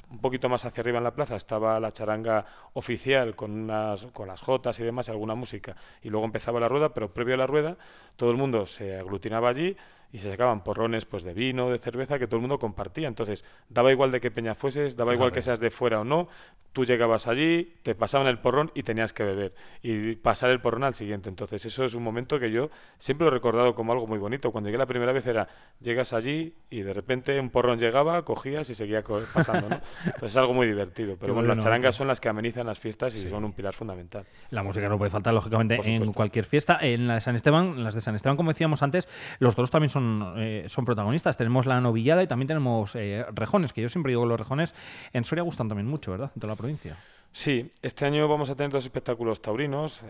un 0.09 0.19
poquito 0.19 0.49
más 0.49 0.65
hacia 0.65 0.81
arriba 0.81 0.97
en 0.97 1.03
la 1.03 1.13
plaza 1.13 1.35
estaba 1.35 1.79
la 1.79 1.91
charanga 1.91 2.45
oficial 2.73 3.35
con 3.35 3.51
unas 3.51 4.07
con 4.07 4.27
las 4.27 4.41
jotas 4.41 4.79
y 4.79 4.83
demás 4.83 5.07
y 5.07 5.11
alguna 5.11 5.35
música. 5.35 5.75
Y 6.01 6.09
luego 6.09 6.25
empezaba 6.25 6.59
la 6.59 6.67
rueda 6.67 6.93
pero 6.93 7.13
previo 7.13 7.35
a 7.35 7.37
la 7.37 7.47
rueda 7.47 7.77
todo 8.15 8.31
el 8.31 8.37
mundo 8.37 8.65
se 8.65 8.97
aglutinaba 8.97 9.49
allí 9.49 9.77
y 10.11 10.19
se 10.19 10.31
sacaban 10.31 10.63
porrones 10.63 11.05
pues 11.05 11.23
de 11.23 11.33
vino, 11.33 11.69
de 11.69 11.77
cerveza 11.77 12.17
que 12.17 12.27
todo 12.27 12.37
el 12.37 12.41
mundo 12.41 12.57
compartía. 12.59 13.07
Entonces, 13.07 13.45
daba 13.69 13.91
igual 13.91 14.11
de 14.11 14.19
qué 14.19 14.31
peña 14.31 14.55
fueses, 14.55 14.95
daba 14.95 15.13
igual 15.13 15.31
que 15.31 15.41
seas 15.41 15.59
de 15.59 15.69
fuera 15.69 16.01
o 16.01 16.03
no, 16.03 16.27
tú 16.73 16.85
llegabas 16.85 17.27
allí, 17.27 17.75
te 17.83 17.95
pasaban 17.95 18.27
el 18.27 18.39
porrón 18.39 18.71
y 18.73 18.83
tenías 18.83 19.13
que 19.13 19.23
beber 19.23 19.53
y 19.81 20.15
pasar 20.15 20.49
el 20.49 20.61
porrón 20.61 20.83
al 20.83 20.93
siguiente. 20.93 21.29
Entonces, 21.29 21.65
eso 21.65 21.85
es 21.85 21.93
un 21.93 22.03
momento 22.03 22.39
que 22.39 22.51
yo 22.51 22.69
siempre 22.97 23.25
lo 23.25 23.31
he 23.31 23.33
recordado 23.33 23.75
como 23.75 23.93
algo 23.93 24.07
muy 24.07 24.17
bonito. 24.17 24.51
Cuando 24.51 24.69
llegué 24.69 24.77
la 24.77 24.85
primera 24.85 25.11
vez 25.11 25.27
era 25.27 25.47
llegas 25.79 26.13
allí 26.13 26.53
y 26.69 26.81
de 26.81 26.93
repente 26.93 27.39
un 27.39 27.49
porrón 27.49 27.79
llegaba, 27.79 28.23
cogías 28.25 28.69
y 28.69 28.75
seguía 28.75 29.03
pasando, 29.33 29.69
¿no? 29.69 29.81
Entonces, 30.05 30.31
es 30.31 30.37
algo 30.37 30.53
muy 30.53 30.67
divertido, 30.67 31.17
pero 31.19 31.33
bueno, 31.33 31.49
las 31.49 31.59
charangas 31.59 31.95
son 31.95 32.07
las 32.07 32.19
que 32.19 32.29
amenizan 32.29 32.65
las 32.65 32.79
fiestas 32.79 33.13
y 33.15 33.29
son 33.29 33.43
un 33.45 33.53
pilar 33.53 33.73
fundamental. 33.73 34.25
La 34.49 34.63
música 34.63 34.89
no 34.89 34.97
puede 34.97 35.11
faltar 35.11 35.33
lógicamente 35.33 35.79
en 35.83 36.13
cualquier 36.13 36.45
fiesta. 36.45 36.79
En 36.81 37.07
la 37.07 37.15
de 37.15 37.21
San 37.21 37.35
Esteban, 37.35 37.83
las 37.83 37.93
de 37.93 38.01
San 38.01 38.15
Esteban 38.15 38.37
como 38.37 38.51
decíamos 38.51 38.83
antes, 38.83 39.07
los 39.39 39.55
dos 39.55 39.71
también 39.71 39.89
son 39.89 39.98
eh, 40.37 40.65
son, 40.67 40.85
protagonistas. 40.85 41.37
Tenemos 41.37 41.65
la 41.65 41.79
novillada 41.81 42.23
y 42.23 42.27
también 42.27 42.47
tenemos 42.47 42.95
eh, 42.95 43.25
rejones, 43.33 43.73
que 43.73 43.81
yo 43.81 43.89
siempre 43.89 44.11
digo 44.11 44.23
que 44.23 44.29
los 44.29 44.39
rejones 44.39 44.75
en 45.13 45.23
Soria 45.23 45.43
gustan 45.43 45.67
también 45.67 45.87
mucho, 45.87 46.11
¿verdad? 46.11 46.31
En 46.35 46.41
toda 46.41 46.53
la 46.53 46.57
provincia. 46.57 46.97
Sí, 47.31 47.71
este 47.83 48.05
año 48.05 48.27
vamos 48.27 48.49
a 48.49 48.55
tener 48.55 48.71
dos 48.71 48.83
espectáculos 48.83 49.41
taurinos, 49.41 50.01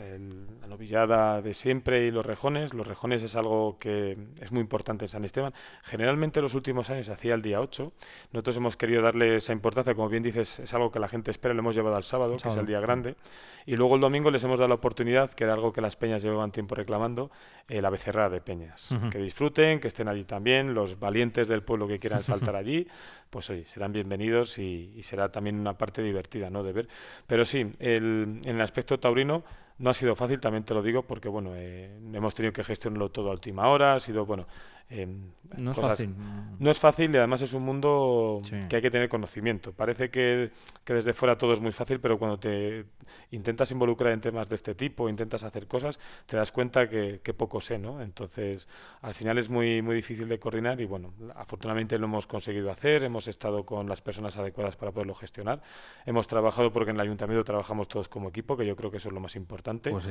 la 0.62 0.68
novillada 0.68 1.42
de 1.42 1.54
siempre 1.54 2.06
y 2.06 2.12
los 2.12 2.26
rejones. 2.26 2.74
Los 2.74 2.88
rejones 2.88 3.22
es 3.24 3.36
algo 3.36 3.78
que 3.78 4.18
es 4.42 4.52
muy 4.54 4.62
importante 4.62 5.04
en 5.04 5.10
San 5.10 5.26
Esteban. 5.26 5.54
Generalmente 5.84 6.42
los 6.42 6.54
últimos 6.54 6.90
años 6.90 7.08
se 7.08 7.12
hacía 7.12 7.34
el 7.34 7.42
día 7.42 7.60
8. 7.60 7.92
Nosotros 8.32 8.58
hemos 8.58 8.78
querido 8.78 9.02
darle 9.02 9.36
esa 9.36 9.52
importancia, 9.52 9.94
como 9.96 10.08
bien 10.08 10.24
dices, 10.24 10.60
es 10.60 10.74
algo 10.74 10.92
que 10.92 11.00
la 11.00 11.10
gente 11.10 11.30
espera, 11.30 11.54
lo 11.54 11.60
hemos 11.60 11.76
llevado 11.76 11.98
al 11.98 12.06
sábado, 12.06 12.38
que 12.38 12.48
es 12.48 12.56
el 12.56 12.66
día 12.66 12.80
grande. 12.80 13.16
Y 13.66 13.76
luego 13.76 13.96
el 13.96 14.02
domingo 14.02 14.32
les 14.32 14.44
hemos 14.46 14.58
dado 14.58 14.70
la 14.70 14.76
oportunidad, 14.76 15.30
que 15.32 15.44
era 15.44 15.54
algo 15.54 15.74
que 15.74 15.82
las 15.82 15.98
peñas 15.98 16.24
llevaban 16.24 16.52
tiempo 16.52 16.74
reclamando, 16.74 17.30
eh, 17.68 17.82
la 17.82 17.90
becerrada 17.90 18.30
de 18.30 18.42
peñas. 18.42 18.96
Que 19.12 19.20
disfruten, 19.20 19.80
que 19.82 19.90
estén 19.90 20.08
allí 20.08 20.24
también, 20.24 20.74
los 20.74 20.98
valientes 20.98 21.48
del 21.50 21.64
pueblo 21.64 21.88
que 21.88 22.00
quieran 22.00 22.24
saltar 22.24 22.56
allí, 22.56 22.88
pues 23.30 23.50
hoy 23.50 23.66
serán 23.66 23.92
bienvenidos 23.92 24.58
y, 24.58 24.94
y 24.96 25.04
será 25.04 25.30
también 25.30 25.60
una 25.60 25.78
parte 25.78 26.02
divertida, 26.02 26.50
¿no? 26.50 26.64
De 26.64 26.74
ver 26.74 26.88
pero 27.28 27.46
sí, 27.46 27.72
el, 27.80 28.40
en 28.44 28.56
el 28.56 28.62
aspecto 28.62 29.00
taurino 29.00 29.44
no 29.80 29.90
ha 29.90 29.94
sido 29.94 30.16
fácil, 30.16 30.42
también 30.42 30.64
te 30.64 30.74
lo 30.74 30.82
digo, 30.82 31.04
porque 31.04 31.30
bueno, 31.30 31.52
eh, 31.56 31.90
hemos 32.14 32.36
tenido 32.36 32.52
que 32.54 32.64
gestionarlo 32.64 33.10
todo 33.10 33.30
a 33.30 33.32
última 33.32 33.68
hora, 33.70 33.96
ha 33.96 34.00
sido, 34.00 34.26
bueno, 34.26 34.46
Em, 34.92 35.32
no 35.58 35.72
es 35.72 35.78
fácil. 35.78 36.16
No 36.58 36.72
es 36.72 36.80
fácil 36.80 37.14
y 37.14 37.18
además 37.18 37.42
es 37.42 37.54
un 37.54 37.64
mundo 37.64 38.40
que 38.68 38.76
hay 38.76 38.82
que 38.82 38.90
tener 38.90 39.08
conocimiento. 39.08 39.72
Parece 39.72 40.10
que, 40.10 40.52
desde 40.86 41.14
fuera 41.14 41.38
todo 41.38 41.54
es 41.54 41.60
muy 41.60 41.72
fácil, 41.72 42.00
pero 42.00 42.18
cuando 42.18 42.40
te 42.40 42.86
intentas 43.32 43.70
involucrar 43.72 44.14
en 44.14 44.22
temas 44.22 44.50
de 44.50 44.56
este 44.56 44.74
tipo, 44.74 45.08
intentas 45.08 45.44
hacer 45.44 45.68
cosas, 45.68 46.00
te 46.26 46.38
das 46.38 46.52
cuenta 46.52 46.90
que, 46.90 47.20
poco 47.38 47.62
sé, 47.62 47.78
¿no? 47.78 48.02
Entonces, 48.02 48.68
al 49.02 49.14
final 49.14 49.38
es 49.38 49.50
muy, 49.50 49.82
muy 49.82 49.96
difícil 49.96 50.28
de 50.28 50.40
coordinar 50.40 50.82
y 50.82 50.86
bueno, 50.86 51.14
afortunadamente 51.36 51.98
lo 52.00 52.06
hemos 52.06 52.26
conseguido 52.26 52.72
hacer, 52.72 53.04
hemos 53.04 53.28
estado 53.28 53.66
con 53.66 53.88
las 53.88 54.02
personas 54.02 54.38
adecuadas 54.38 54.76
para 54.76 54.92
poderlo 54.92 55.14
gestionar, 55.14 55.62
hemos 56.06 56.28
trabajado 56.28 56.74
porque 56.74 56.90
en 56.90 56.98
el 56.98 57.02
ayuntamiento 57.02 57.44
trabajamos 57.44 57.88
todos 57.88 58.10
como 58.10 58.30
equipo, 58.30 58.58
que 58.58 58.66
yo 58.66 58.76
creo 58.76 58.90
que 58.90 58.98
eso 58.98 59.10
es 59.10 59.14
lo 59.14 59.20
más 59.20 59.36
importante. 59.36 59.92
Pues 59.92 60.08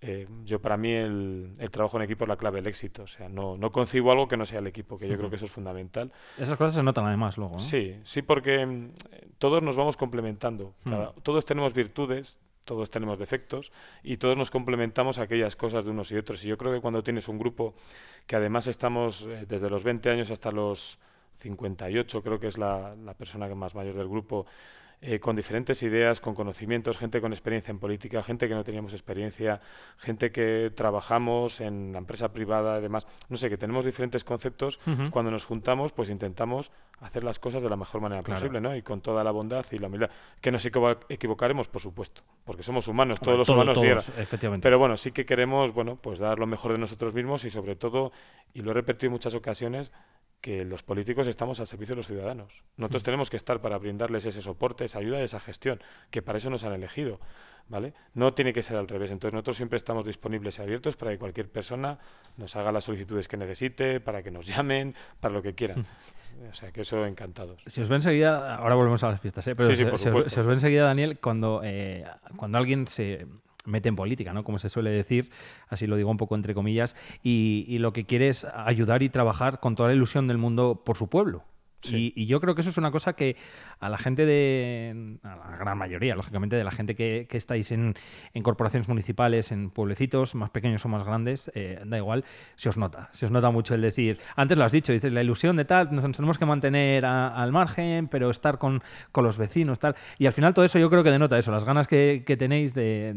eh, 0.00 0.26
yo 0.44 0.60
para 0.60 0.76
mí 0.76 0.92
el, 0.92 1.52
el, 1.58 1.70
trabajo 1.70 1.98
en 1.98 2.04
equipo 2.04 2.24
es 2.24 2.28
la 2.28 2.36
clave 2.36 2.56
del 2.58 2.68
éxito, 2.68 3.02
o 3.02 3.06
sea, 3.06 3.28
no, 3.28 3.58
no 3.58 3.70
concibo 3.70 4.12
algo 4.12 4.19
algo 4.20 4.28
que 4.28 4.36
no 4.36 4.46
sea 4.46 4.58
el 4.60 4.66
equipo, 4.66 4.98
que 4.98 5.08
yo 5.08 5.16
creo 5.16 5.28
que 5.30 5.36
eso 5.36 5.46
es 5.46 5.52
fundamental. 5.52 6.12
Esas 6.38 6.56
cosas 6.58 6.74
se 6.76 6.82
notan 6.82 7.06
además 7.06 7.36
luego. 7.38 7.54
¿no? 7.54 7.58
Sí, 7.58 7.96
sí, 8.04 8.22
porque 8.22 8.64
mm, 8.66 8.90
todos 9.38 9.62
nos 9.62 9.76
vamos 9.76 9.96
complementando. 9.96 10.74
Mm. 10.84 10.90
Cada- 10.90 11.12
Todos 11.22 11.44
tenemos 11.44 11.72
virtudes, 11.74 12.38
todos 12.64 12.90
tenemos 12.90 13.18
defectos 13.18 13.72
y 14.02 14.18
todos 14.18 14.36
nos 14.36 14.50
complementamos 14.50 15.18
aquellas 15.18 15.56
cosas 15.56 15.84
de 15.84 15.90
unos 15.90 16.12
y 16.12 16.16
otros. 16.16 16.44
Y 16.44 16.48
yo 16.48 16.56
creo 16.58 16.72
que 16.72 16.80
cuando 16.80 17.02
tienes 17.02 17.26
un 17.28 17.38
grupo 17.38 17.74
que 18.26 18.36
además 18.36 18.66
estamos 18.66 19.22
eh, 19.22 19.46
desde 19.48 19.68
los 19.70 19.82
20 19.82 20.10
años 20.10 20.30
hasta 20.30 20.52
los 20.52 20.98
58, 21.38 22.22
creo 22.22 22.38
que 22.38 22.46
es 22.48 22.58
la, 22.58 22.90
la 23.04 23.14
persona 23.14 23.48
que 23.48 23.54
más 23.54 23.74
mayor 23.74 23.94
del 23.94 24.08
grupo, 24.08 24.46
eh, 25.02 25.18
con 25.18 25.34
diferentes 25.34 25.82
ideas, 25.82 26.20
con 26.20 26.34
conocimientos, 26.34 26.98
gente 26.98 27.22
con 27.22 27.32
experiencia 27.32 27.70
en 27.72 27.78
política, 27.78 28.22
gente 28.22 28.48
que 28.48 28.54
no 28.54 28.62
teníamos 28.64 28.92
experiencia, 28.92 29.60
gente 29.96 30.30
que 30.30 30.70
trabajamos 30.74 31.60
en 31.62 31.92
la 31.92 31.98
empresa 31.98 32.32
privada 32.32 32.78
y 32.78 32.82
demás. 32.82 33.06
No 33.30 33.38
sé, 33.38 33.48
que 33.48 33.56
tenemos 33.56 33.84
diferentes 33.86 34.24
conceptos. 34.24 34.78
Cuando 35.10 35.30
nos 35.30 35.46
juntamos, 35.46 35.92
pues 35.92 36.10
intentamos 36.10 36.70
hacer 37.00 37.24
las 37.24 37.38
cosas 37.38 37.62
de 37.62 37.70
la 37.70 37.76
mejor 37.76 38.02
manera 38.02 38.22
Claro. 38.22 38.38
posible, 38.40 38.60
¿no? 38.60 38.76
Y 38.76 38.82
con 38.82 39.00
toda 39.00 39.24
la 39.24 39.30
bondad 39.30 39.64
y 39.72 39.78
la 39.78 39.86
humildad. 39.86 40.10
Que 40.40 40.50
nos 40.52 40.66
equivo- 40.66 40.98
equivocaremos, 41.08 41.68
por 41.68 41.80
supuesto, 41.80 42.20
porque 42.44 42.62
somos 42.62 42.86
humanos, 42.86 43.20
todos 43.20 43.38
los 43.38 43.46
Todo- 43.46 43.56
humanos 43.56 43.74
todos, 43.76 43.86
llegan. 43.86 44.04
efectivamente. 44.22 44.62
Pero 44.62 44.78
bueno, 44.78 44.98
sí 44.98 45.12
que 45.12 45.24
queremos, 45.24 45.72
bueno, 45.72 45.96
pues 45.96 46.18
dar 46.18 46.38
lo 46.38 46.46
mejor 46.46 46.72
de 46.74 46.78
nosotros 46.78 47.14
mismos 47.14 47.44
y 47.46 47.50
sobre 47.50 47.74
todo, 47.74 48.12
y 48.52 48.60
lo 48.60 48.72
he 48.72 48.74
repetido 48.74 49.06
en 49.08 49.12
muchas 49.12 49.34
ocasiones, 49.34 49.92
que 50.40 50.64
los 50.64 50.82
políticos 50.82 51.26
estamos 51.26 51.60
al 51.60 51.66
servicio 51.66 51.94
de 51.94 51.98
los 51.98 52.06
ciudadanos. 52.06 52.52
Nosotros 52.76 53.02
Mm. 53.02 53.04
tenemos 53.04 53.30
que 53.30 53.36
estar 53.36 53.60
para 53.60 53.76
brindarles 53.78 54.24
ese 54.26 54.40
soporte, 54.42 54.84
esa 54.86 54.98
ayuda, 54.98 55.20
esa 55.20 55.38
gestión, 55.40 55.80
que 56.10 56.22
para 56.22 56.38
eso 56.38 56.48
nos 56.48 56.64
han 56.64 56.72
elegido, 56.72 57.20
¿vale? 57.68 57.92
No 58.14 58.32
tiene 58.32 58.52
que 58.52 58.62
ser 58.62 58.76
al 58.78 58.88
revés. 58.88 59.10
Entonces 59.10 59.34
nosotros 59.34 59.56
siempre 59.58 59.76
estamos 59.76 60.04
disponibles 60.04 60.58
y 60.58 60.62
abiertos 60.62 60.96
para 60.96 61.10
que 61.10 61.18
cualquier 61.18 61.50
persona 61.50 61.98
nos 62.38 62.56
haga 62.56 62.72
las 62.72 62.84
solicitudes 62.84 63.28
que 63.28 63.36
necesite, 63.36 64.00
para 64.00 64.22
que 64.22 64.30
nos 64.30 64.46
llamen, 64.64 64.94
para 65.20 65.34
lo 65.34 65.42
que 65.42 65.54
quieran. 65.54 65.84
O 66.50 66.54
sea, 66.54 66.72
que 66.72 66.82
eso 66.82 67.04
encantados. 67.04 67.60
Si 67.66 67.82
os 67.82 67.88
ve 67.90 67.96
enseguida, 67.96 68.56
ahora 68.56 68.74
volvemos 68.74 69.02
a 69.04 69.10
las 69.10 69.20
fiestas, 69.20 69.46
¿eh? 69.48 69.54
pero 69.54 69.68
Sí, 69.68 69.76
sí, 69.76 69.84
por 69.84 69.98
se, 69.98 70.10
os- 70.10 70.24
se 70.24 70.40
os 70.40 70.46
ve 70.46 70.54
enseguida, 70.54 70.84
Daniel, 70.84 71.18
cuando, 71.18 71.60
eh, 71.62 72.06
cuando 72.36 72.56
alguien 72.56 72.86
se 72.86 73.26
mete 73.64 73.88
en 73.88 73.96
política, 73.96 74.32
¿no? 74.32 74.44
Como 74.44 74.58
se 74.58 74.68
suele 74.68 74.90
decir, 74.90 75.30
así 75.68 75.86
lo 75.86 75.96
digo 75.96 76.10
un 76.10 76.16
poco 76.16 76.34
entre 76.34 76.54
comillas, 76.54 76.96
y, 77.22 77.64
y 77.68 77.78
lo 77.78 77.92
que 77.92 78.06
quiere 78.06 78.28
es 78.28 78.44
ayudar 78.44 79.02
y 79.02 79.08
trabajar 79.08 79.60
con 79.60 79.74
toda 79.74 79.88
la 79.90 79.94
ilusión 79.94 80.28
del 80.28 80.38
mundo 80.38 80.82
por 80.84 80.96
su 80.96 81.08
pueblo. 81.08 81.44
Y, 81.82 82.26
yo 82.26 82.40
creo 82.40 82.54
que 82.54 82.60
eso 82.60 82.70
es 82.70 82.76
una 82.78 82.90
cosa 82.90 83.14
que 83.14 83.36
a 83.78 83.88
la 83.88 83.98
gente 83.98 84.26
de. 84.26 85.16
la 85.22 85.56
gran 85.58 85.78
mayoría, 85.78 86.14
lógicamente, 86.14 86.56
de 86.56 86.64
la 86.64 86.70
gente 86.70 86.94
que, 86.94 87.26
que 87.28 87.36
estáis 87.38 87.72
en, 87.72 87.94
corporaciones 88.42 88.88
municipales, 88.88 89.52
en 89.52 89.70
pueblecitos, 89.70 90.34
más 90.34 90.50
pequeños 90.50 90.84
o 90.84 90.88
más 90.88 91.04
grandes, 91.04 91.50
eh, 91.54 91.80
da 91.84 91.96
igual, 91.96 92.24
se 92.56 92.68
os 92.68 92.76
nota. 92.76 93.08
Se 93.12 93.26
os 93.26 93.32
nota 93.32 93.50
mucho 93.50 93.74
el 93.74 93.80
decir. 93.80 94.20
Antes 94.36 94.58
lo 94.58 94.64
has 94.64 94.72
dicho, 94.72 94.92
dices 94.92 95.12
la 95.12 95.22
ilusión 95.22 95.56
de 95.56 95.64
tal, 95.64 95.94
nos 95.94 96.04
tenemos 96.16 96.38
que 96.38 96.46
mantener 96.46 97.04
a- 97.04 97.28
al 97.34 97.52
margen, 97.52 98.08
pero 98.08 98.30
estar 98.30 98.58
con, 98.58 98.82
con 99.12 99.24
los 99.24 99.38
vecinos, 99.38 99.78
tal. 99.78 99.94
Y 100.18 100.26
al 100.26 100.32
final 100.32 100.54
todo 100.54 100.64
eso 100.64 100.78
yo 100.78 100.90
creo 100.90 101.02
que 101.02 101.10
denota 101.10 101.38
eso, 101.38 101.50
las 101.50 101.64
ganas 101.64 101.86
que, 101.88 102.24
tenéis 102.38 102.74
de, 102.74 103.14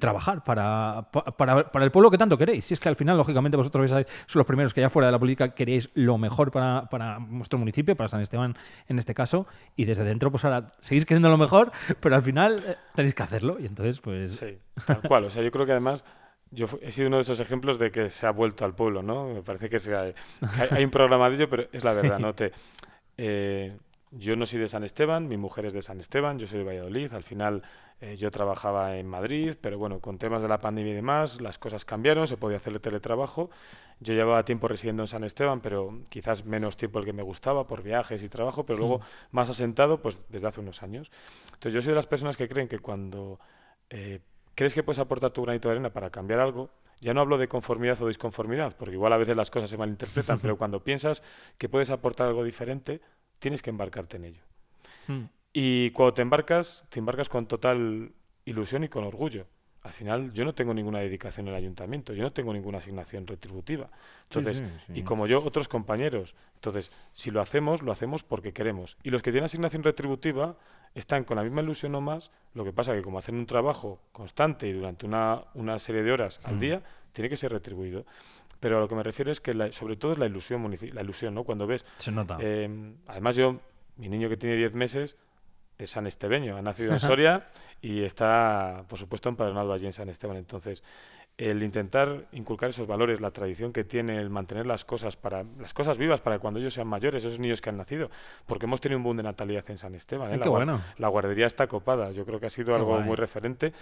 trabajar 0.00 0.42
para, 0.44 1.08
pa- 1.12 1.24
para, 1.36 1.84
el 1.84 1.90
pueblo 1.90 2.10
que 2.10 2.18
tanto 2.18 2.36
queréis. 2.38 2.64
Si 2.64 2.74
es 2.74 2.80
que 2.80 2.88
al 2.88 2.96
final, 2.96 3.16
lógicamente, 3.16 3.56
vosotros 3.56 3.90
sois 3.90 4.06
los 4.34 4.46
primeros 4.46 4.74
que 4.74 4.80
ya 4.80 4.90
fuera 4.90 5.06
de 5.08 5.12
la 5.12 5.18
política 5.18 5.54
queréis 5.54 5.90
lo 5.94 6.18
mejor 6.18 6.50
para, 6.50 6.86
para 6.90 7.18
vuestro 7.18 7.58
municipio, 7.58 7.96
para 7.96 8.03
San 8.08 8.20
Esteban 8.20 8.56
en 8.88 8.98
este 8.98 9.14
caso, 9.14 9.46
y 9.76 9.84
desde 9.84 10.04
dentro, 10.04 10.30
pues 10.30 10.44
ahora 10.44 10.72
seguís 10.80 11.04
queriendo 11.06 11.28
lo 11.28 11.38
mejor, 11.38 11.72
pero 12.00 12.16
al 12.16 12.22
final 12.22 12.62
eh, 12.66 12.76
tenéis 12.94 13.14
que 13.14 13.22
hacerlo. 13.22 13.56
Y 13.60 13.66
entonces, 13.66 14.00
pues. 14.00 14.36
Sí, 14.36 14.58
tal 14.86 15.00
cual. 15.02 15.24
O 15.24 15.30
sea, 15.30 15.42
yo 15.42 15.50
creo 15.50 15.66
que 15.66 15.72
además 15.72 16.04
yo 16.50 16.66
he 16.82 16.92
sido 16.92 17.08
uno 17.08 17.16
de 17.16 17.22
esos 17.22 17.40
ejemplos 17.40 17.78
de 17.78 17.90
que 17.90 18.10
se 18.10 18.26
ha 18.26 18.30
vuelto 18.30 18.64
al 18.64 18.74
pueblo, 18.74 19.02
¿no? 19.02 19.26
Me 19.28 19.42
parece 19.42 19.68
que, 19.68 19.78
se 19.80 19.92
ha- 19.96 20.12
que 20.12 20.62
hay, 20.62 20.68
hay 20.70 20.84
un 20.84 20.90
programa 20.90 21.28
de 21.28 21.36
ello, 21.36 21.48
pero 21.48 21.64
es 21.72 21.82
la 21.84 21.92
verdad, 21.94 22.18
¿no? 22.20 22.32
Te, 22.34 22.52
eh, 23.16 23.76
yo 24.16 24.36
no 24.36 24.46
soy 24.46 24.60
de 24.60 24.68
San 24.68 24.84
Esteban, 24.84 25.26
mi 25.26 25.36
mujer 25.36 25.66
es 25.66 25.72
de 25.72 25.82
San 25.82 25.98
Esteban, 25.98 26.38
yo 26.38 26.46
soy 26.46 26.58
de 26.58 26.64
Valladolid. 26.64 27.12
Al 27.12 27.24
final 27.24 27.62
eh, 28.00 28.16
yo 28.16 28.30
trabajaba 28.30 28.96
en 28.96 29.08
Madrid, 29.08 29.56
pero 29.60 29.78
bueno, 29.78 30.00
con 30.00 30.18
temas 30.18 30.40
de 30.40 30.48
la 30.48 30.60
pandemia 30.60 30.92
y 30.92 30.96
demás, 30.96 31.40
las 31.40 31.58
cosas 31.58 31.84
cambiaron, 31.84 32.28
se 32.28 32.36
podía 32.36 32.58
hacer 32.58 32.72
el 32.72 32.80
teletrabajo. 32.80 33.50
Yo 34.00 34.14
llevaba 34.14 34.44
tiempo 34.44 34.68
residiendo 34.68 35.02
en 35.02 35.08
San 35.08 35.24
Esteban, 35.24 35.60
pero 35.60 36.00
quizás 36.08 36.44
menos 36.44 36.76
tiempo 36.76 37.00
el 37.00 37.04
que 37.04 37.12
me 37.12 37.22
gustaba 37.22 37.66
por 37.66 37.82
viajes 37.82 38.22
y 38.22 38.28
trabajo, 38.28 38.64
pero 38.64 38.78
luego 38.78 39.00
más 39.32 39.50
asentado, 39.50 40.00
pues 40.00 40.20
desde 40.28 40.46
hace 40.46 40.60
unos 40.60 40.82
años. 40.82 41.10
Entonces 41.46 41.74
yo 41.74 41.82
soy 41.82 41.90
de 41.90 41.96
las 41.96 42.06
personas 42.06 42.36
que 42.36 42.48
creen 42.48 42.68
que 42.68 42.78
cuando 42.78 43.40
eh, 43.90 44.20
crees 44.54 44.74
que 44.74 44.82
puedes 44.82 45.00
aportar 45.00 45.32
tu 45.32 45.42
granito 45.42 45.68
de 45.68 45.74
arena 45.74 45.92
para 45.92 46.10
cambiar 46.10 46.38
algo, 46.38 46.70
ya 47.00 47.14
no 47.14 47.20
hablo 47.20 47.36
de 47.36 47.48
conformidad 47.48 48.00
o 48.00 48.08
disconformidad, 48.08 48.76
porque 48.76 48.94
igual 48.94 49.12
a 49.12 49.16
veces 49.16 49.36
las 49.36 49.50
cosas 49.50 49.70
se 49.70 49.76
malinterpretan, 49.76 50.38
pero 50.42 50.56
cuando 50.56 50.84
piensas 50.84 51.22
que 51.58 51.68
puedes 51.68 51.90
aportar 51.90 52.28
algo 52.28 52.44
diferente, 52.44 53.00
tienes 53.38 53.62
que 53.62 53.70
embarcarte 53.70 54.16
en 54.16 54.24
ello. 54.24 54.42
mm, 55.08 55.22
Y 55.52 55.90
cuando 55.90 56.14
te 56.14 56.22
embarcas, 56.22 56.84
te 56.88 56.98
embarcas 56.98 57.28
con 57.28 57.46
total 57.46 58.12
ilusión 58.44 58.84
y 58.84 58.88
con 58.88 59.04
orgullo. 59.04 59.46
Al 59.82 59.92
final 59.92 60.32
yo 60.32 60.46
no 60.46 60.54
tengo 60.54 60.72
ninguna 60.72 61.00
dedicación 61.00 61.46
en 61.46 61.52
el 61.52 61.58
ayuntamiento, 61.58 62.14
yo 62.14 62.22
no 62.22 62.32
tengo 62.32 62.54
ninguna 62.54 62.78
asignación 62.78 63.26
retributiva. 63.26 63.90
Entonces, 64.24 64.58
sí, 64.58 64.64
sí. 64.86 64.92
y 65.00 65.02
como 65.02 65.26
yo, 65.26 65.44
otros 65.44 65.68
compañeros. 65.68 66.34
Entonces, 66.54 66.90
si 67.12 67.30
lo 67.30 67.40
hacemos, 67.42 67.82
lo 67.82 67.92
hacemos 67.92 68.24
porque 68.24 68.54
queremos. 68.54 68.96
Y 69.02 69.10
los 69.10 69.20
que 69.20 69.30
tienen 69.30 69.44
asignación 69.44 69.82
retributiva 69.82 70.56
están 70.94 71.24
con 71.24 71.36
la 71.36 71.42
misma 71.42 71.60
ilusión 71.60 71.94
o 71.96 72.00
más, 72.00 72.30
lo 72.54 72.64
que 72.64 72.72
pasa 72.72 72.94
que 72.94 73.02
como 73.02 73.18
hacen 73.18 73.34
un 73.34 73.44
trabajo 73.46 74.00
constante 74.12 74.66
y 74.66 74.72
durante 74.72 75.04
una, 75.04 75.44
una 75.52 75.78
serie 75.78 76.02
de 76.02 76.12
horas 76.12 76.40
al 76.44 76.56
Mm. 76.56 76.60
día, 76.60 76.82
tiene 77.12 77.28
que 77.28 77.36
ser 77.36 77.52
retribuido. 77.52 78.06
Pero 78.64 78.78
a 78.78 78.80
lo 78.80 78.88
que 78.88 78.94
me 78.94 79.02
refiero 79.02 79.30
es 79.30 79.40
que 79.42 79.52
la- 79.52 79.70
sobre 79.72 79.96
todo 79.96 80.12
es 80.12 80.18
la 80.18 80.24
ilusión, 80.26 80.74
la 80.94 81.02
ilusión, 81.02 81.34
¿no? 81.34 81.44
Cuando 81.44 81.66
ves 81.66 81.84
se 81.98 82.10
nota. 82.10 82.38
eh, 82.40 82.94
además, 83.08 83.36
yo, 83.36 83.60
mi 83.96 84.08
niño 84.08 84.30
que 84.30 84.38
tiene 84.38 84.56
10 84.56 84.72
meses 84.72 85.16
es 85.76 85.90
San 85.90 86.06
Estebeño, 86.06 86.56
ha 86.56 86.62
nacido 86.62 86.92
en 86.92 87.00
Soria 87.00 87.48
y 87.82 88.02
está, 88.04 88.84
por 88.88 88.98
supuesto, 88.98 89.28
empadronado 89.28 89.72
allí 89.72 89.84
en 89.86 89.92
San 89.92 90.08
Esteban. 90.08 90.36
Entonces, 90.38 90.82
el 91.36 91.64
intentar 91.64 92.26
inculcar 92.30 92.70
esos 92.70 92.86
valores, 92.86 93.20
la 93.20 93.32
tradición 93.32 93.72
que 93.72 93.82
tiene, 93.82 94.18
el 94.18 94.30
mantener 94.30 94.66
las 94.68 94.84
cosas 94.84 95.16
para 95.16 95.44
las 95.58 95.74
cosas 95.74 95.98
vivas 95.98 96.20
para 96.20 96.38
cuando 96.38 96.60
ellos 96.60 96.74
sean 96.74 96.86
mayores, 96.86 97.24
esos 97.24 97.40
niños 97.40 97.60
que 97.60 97.70
han 97.70 97.76
nacido, 97.76 98.08
porque 98.46 98.66
hemos 98.66 98.80
tenido 98.80 98.98
un 98.98 99.02
boom 99.02 99.16
de 99.16 99.24
natalidad 99.24 99.64
en 99.68 99.76
San 99.78 99.96
Esteban. 99.96 100.32
¿eh? 100.32 100.36
La 100.38 100.48
bueno. 100.48 100.80
la 100.96 101.08
guardería 101.08 101.46
está 101.46 101.66
copada, 101.66 102.12
yo 102.12 102.24
creo 102.24 102.38
que 102.38 102.46
ha 102.46 102.50
sido 102.50 102.66
Qué 102.66 102.74
algo 102.78 102.92
guay. 102.92 103.02
muy 103.04 103.16
referente. 103.16 103.72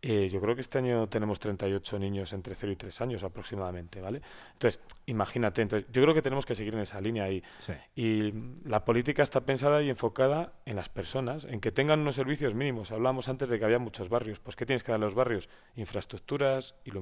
Eh, 0.00 0.30
yo 0.32 0.40
creo 0.40 0.54
que 0.54 0.62
este 0.62 0.78
año 0.78 1.06
tenemos 1.08 1.38
38 1.38 1.98
niños 1.98 2.32
entre 2.32 2.54
0 2.54 2.72
y 2.72 2.76
3 2.76 3.00
años 3.02 3.22
aproximadamente, 3.24 4.00
¿vale? 4.00 4.22
Entonces, 4.54 4.80
imagínate, 5.04 5.60
entonces, 5.60 5.90
yo 5.92 6.00
creo 6.02 6.14
que 6.14 6.22
tenemos 6.22 6.46
que 6.46 6.54
seguir 6.54 6.72
en 6.74 6.80
esa 6.80 6.98
línea 7.00 7.30
y, 7.30 7.42
Sí. 7.60 7.72
y 7.94 8.32
la 8.64 8.86
política 8.86 9.22
está 9.22 9.42
pensada 9.42 9.82
y 9.82 9.90
enfocada 9.90 10.54
en 10.64 10.76
las 10.76 10.88
personas, 10.88 11.44
en 11.44 11.60
que 11.60 11.70
tengan 11.72 12.00
unos 12.00 12.14
servicios 12.14 12.54
mínimos. 12.54 12.90
Hablamos 12.90 13.28
antes 13.28 13.50
de 13.50 13.58
que 13.58 13.64
había 13.66 13.78
muchos 13.78 14.08
barrios, 14.08 14.38
pues 14.40 14.56
¿qué 14.56 14.64
tienes 14.64 14.82
que 14.82 14.92
dar 14.92 15.00
a 15.00 15.04
los 15.04 15.14
barrios? 15.14 15.50
Infraestructuras, 15.76 16.74
iluminación, 16.84 17.01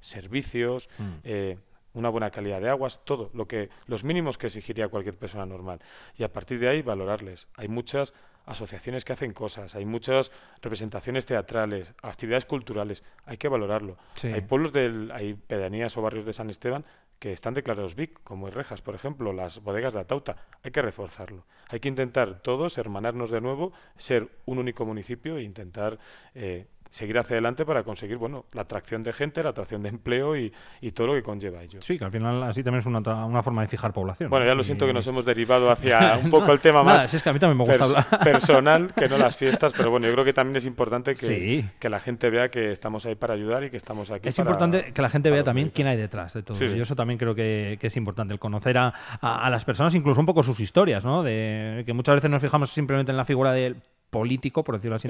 servicios, 0.00 0.88
Mm. 0.98 1.04
eh, 1.24 1.58
una 1.94 2.10
buena 2.10 2.30
calidad 2.30 2.60
de 2.60 2.68
aguas, 2.68 3.00
todo, 3.04 3.30
lo 3.32 3.48
que 3.48 3.70
los 3.86 4.04
mínimos 4.04 4.36
que 4.36 4.48
exigiría 4.48 4.88
cualquier 4.88 5.16
persona 5.16 5.46
normal. 5.46 5.80
Y 6.18 6.24
a 6.24 6.32
partir 6.32 6.60
de 6.60 6.68
ahí 6.68 6.82
valorarles. 6.82 7.48
Hay 7.56 7.68
muchas 7.68 8.12
asociaciones 8.44 9.04
que 9.04 9.12
hacen 9.14 9.32
cosas, 9.32 9.74
hay 9.74 9.86
muchas 9.86 10.30
representaciones 10.62 11.24
teatrales, 11.26 11.94
actividades 12.02 12.44
culturales, 12.44 13.02
hay 13.24 13.38
que 13.38 13.48
valorarlo. 13.48 13.96
Sí. 14.14 14.28
Hay 14.28 14.42
pueblos 14.42 14.72
del, 14.72 15.10
hay 15.10 15.34
pedanías 15.34 15.96
o 15.96 16.02
barrios 16.02 16.26
de 16.26 16.32
San 16.34 16.50
Esteban 16.50 16.84
que 17.18 17.32
están 17.32 17.54
declarados 17.54 17.94
BIC, 17.94 18.22
como 18.22 18.50
Rejas, 18.50 18.82
por 18.82 18.94
ejemplo, 18.94 19.32
las 19.32 19.62
bodegas 19.62 19.94
de 19.94 20.00
Atauta. 20.00 20.36
Hay 20.62 20.70
que 20.70 20.82
reforzarlo. 20.82 21.46
Hay 21.70 21.80
que 21.80 21.88
intentar 21.88 22.40
todos 22.42 22.76
hermanarnos 22.76 23.30
de 23.30 23.40
nuevo, 23.40 23.72
ser 23.96 24.28
un 24.44 24.58
único 24.58 24.84
municipio 24.84 25.38
e 25.38 25.42
intentar 25.42 25.98
eh, 26.34 26.66
seguir 26.96 27.18
hacia 27.18 27.34
adelante 27.34 27.64
para 27.66 27.82
conseguir 27.82 28.16
bueno, 28.16 28.46
la 28.54 28.62
atracción 28.62 29.02
de 29.02 29.12
gente, 29.12 29.42
la 29.42 29.50
atracción 29.50 29.82
de 29.82 29.90
empleo 29.90 30.36
y, 30.36 30.52
y 30.80 30.92
todo 30.92 31.08
lo 31.08 31.14
que 31.14 31.22
conlleva 31.22 31.62
ello. 31.62 31.80
Sí, 31.82 31.98
que 31.98 32.04
al 32.04 32.10
final 32.10 32.42
así 32.44 32.62
también 32.62 32.80
es 32.80 32.86
una, 32.86 32.98
una 33.26 33.42
forma 33.42 33.62
de 33.62 33.68
fijar 33.68 33.92
población. 33.92 34.30
Bueno, 34.30 34.44
¿no? 34.46 34.50
ya 34.50 34.54
lo 34.54 34.62
siento 34.62 34.86
que 34.86 34.92
nos 34.92 35.06
hemos 35.06 35.24
derivado 35.24 35.70
hacia 35.70 36.16
un 36.24 36.30
poco 36.30 36.52
el 36.52 36.60
tema 36.60 36.82
Nada, 36.82 37.02
más 37.02 37.10
si 37.10 37.16
es 37.18 37.22
que 37.22 37.28
a 37.28 37.32
mí 37.32 37.38
también 37.38 37.58
me 37.58 37.64
gusta 37.64 37.84
pers- 37.84 38.18
personal 38.24 38.92
que 38.94 39.08
no 39.08 39.18
las 39.18 39.36
fiestas, 39.36 39.72
pero 39.76 39.90
bueno, 39.90 40.06
yo 40.06 40.12
creo 40.14 40.24
que 40.24 40.32
también 40.32 40.56
es 40.56 40.64
importante 40.66 41.14
que, 41.14 41.26
Sí. 41.26 41.68
que 41.78 41.88
la 41.90 42.00
gente 42.00 42.30
vea 42.30 42.48
que 42.48 42.72
estamos 42.72 43.04
ahí 43.06 43.14
para 43.14 43.34
ayudar 43.34 43.62
y 43.64 43.70
que 43.70 43.76
estamos 43.76 44.10
aquí 44.10 44.28
Es 44.28 44.36
para- 44.36 44.48
importante 44.50 44.92
que 44.92 45.02
la 45.02 45.08
gente 45.10 45.30
vea 45.30 45.44
también 45.44 45.68
quién 45.70 45.88
hay 45.88 45.96
detrás 45.96 46.32
de 46.34 46.42
todo. 46.42 46.56
Sí, 46.56 46.66
sí. 46.68 46.76
Y 46.78 46.80
eso 46.80 46.94
también 46.96 47.18
creo 47.18 47.34
que, 47.34 47.76
que 47.80 47.88
es 47.88 47.96
importante, 47.96 48.32
el 48.32 48.40
conocer 48.40 48.78
a, 48.78 48.92
a- 49.20 49.46
a 49.46 49.50
las 49.50 49.64
personas, 49.64 49.94
incluso 49.94 50.20
un 50.20 50.26
poco 50.26 50.42
sus 50.42 50.60
historias, 50.60 51.04
¿no? 51.04 51.22
De 51.22 51.82
que 51.84 51.92
muchas 51.92 52.14
veces 52.14 52.30
nos 52.30 52.40
fijamos 52.40 52.70
simplemente 52.70 53.10
en 53.12 53.16
la 53.16 53.24
figura 53.24 53.52
del 53.52 53.76
político, 54.20 54.64
por 54.64 54.76
decirlo 54.76 54.96
así, 54.96 55.08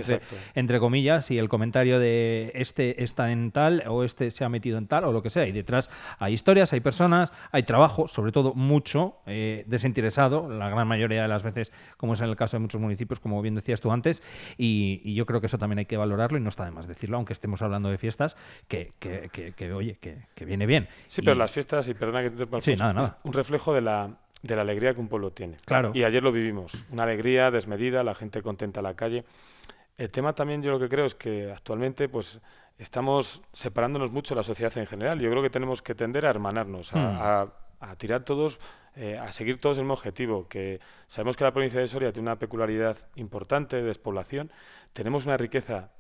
entre, 0.55 0.81
comillas, 0.81 1.31
y 1.31 1.39
el 1.39 1.49
comentario 1.49 2.01
de 2.01 2.51
este 2.55 3.05
está 3.05 3.31
en 3.31 3.53
tal 3.53 3.85
o 3.87 4.03
este 4.03 4.33
se 4.33 4.45
ha 4.45 4.49
metido 4.49 4.79
en 4.79 4.89
tal 4.89 5.05
o 5.05 5.13
lo 5.13 5.23
que 5.23 5.31
sea. 5.31 5.47
Y 5.47 5.53
detrás 5.53 5.91
hay 6.19 6.35
historias, 6.35 6.73
hay 6.73 6.81
personas, 6.81 7.33
hay 7.53 7.63
trabajo, 7.63 8.09
sobre 8.09 8.33
todo 8.33 8.53
mucho 8.55 9.19
eh, 9.27 9.63
desinteresado, 9.69 10.49
la 10.51 10.69
gran 10.71 10.89
mayoría 10.89 11.23
de 11.23 11.29
las 11.29 11.45
veces, 11.45 11.73
como 11.97 12.15
es 12.15 12.21
en 12.21 12.29
el 12.31 12.35
caso 12.37 12.57
de 12.57 12.63
muchos 12.63 12.81
municipios, 12.81 13.21
como 13.21 13.41
bien 13.43 13.55
decías 13.55 13.81
tú 13.81 13.93
antes, 13.93 14.25
y, 14.59 15.01
y 15.05 15.15
yo 15.15 15.25
creo 15.25 15.41
que 15.41 15.47
eso 15.47 15.57
también 15.59 15.79
hay 15.79 15.87
que 15.87 15.97
valorarlo 15.97 16.37
y 16.37 16.41
no 16.41 16.49
está 16.49 16.65
de 16.65 16.73
más 16.73 16.89
decirlo, 16.89 17.17
aunque 17.17 17.33
estemos 17.33 17.63
hablando 17.63 17.89
de 17.91 17.99
fiestas, 17.99 18.37
que, 18.67 18.93
que, 18.99 19.29
que- 19.33 19.53
que, 19.53 19.73
oye, 19.73 19.99
que, 20.01 20.17
que 20.35 20.45
viene 20.45 20.67
bien. 20.67 20.89
Sí, 21.07 21.21
Y- 21.23 21.25
pero 21.25 21.37
las 21.37 21.53
fiestas, 21.53 21.87
y 21.89 21.95
perdona 21.95 22.23
que 22.23 22.31
te 22.31 22.33
interrumpa, 22.35 22.61
Sí, 22.61 22.73
Alfonso, 22.73 22.83
nada, 22.85 22.93
nada. 23.09 23.19
un 23.23 23.33
reflejo 23.33 23.73
de 23.73 23.83
la, 23.83 24.11
de 24.43 24.55
la 24.57 24.63
alegría 24.63 24.95
que 24.95 25.01
un 25.01 25.09
pueblo 25.09 25.33
tiene. 25.33 25.57
Claro. 25.65 25.91
Y 25.95 26.05
ayer 26.05 26.23
lo 26.23 26.31
vivimos, 26.33 26.85
una 26.91 27.03
alegría 27.05 27.51
desmedida, 27.51 28.05
la 28.05 28.15
gente 28.15 28.43
contenta 28.43 28.81
en 28.81 28.85
la 28.85 28.95
calle. 28.95 29.25
El 29.97 30.11
tema 30.11 30.35
también 30.35 30.63
yo 30.63 30.71
lo 30.73 30.79
que 30.79 30.89
creo 30.89 31.07
es 31.07 31.15
que 31.15 31.51
actualmente 31.51 32.09
pues 32.09 32.41
estamos 32.79 33.43
separándonos 33.53 34.11
mucho 34.13 34.35
de 34.35 34.41
la 34.41 34.43
sociedad 34.43 34.77
en 34.77 34.87
general. 34.87 35.19
Yo 35.21 35.31
creo 35.31 35.43
que 35.43 35.51
tenemos 35.51 35.81
que 35.83 35.95
tender 35.95 36.27
a 36.27 36.31
hermanarnos, 36.31 36.93
a, 36.95 36.99
Hmm. 36.99 37.19
a- 37.21 37.53
a 37.91 37.97
tirar 37.97 38.23
todos, 38.25 38.59
eh, 38.95 39.19
a 39.19 39.31
seguir 39.33 39.61
todos 39.61 39.77
el 39.79 39.85
mismo 39.85 39.95
objetivo, 39.95 40.49
que 40.49 40.81
sabemos 41.07 41.37
que 41.37 41.45
la 41.45 41.53
provincia 41.53 41.81
de 41.81 41.89
Soria 41.89 42.13
tiene 42.13 42.29
una 42.29 42.39
peculiaridad 42.39 42.97
importante 43.17 43.77
de 43.77 43.83
despoblación, 43.83 44.51
tenemos 44.95 45.27
una 45.27 45.37
riqueza 45.37 45.91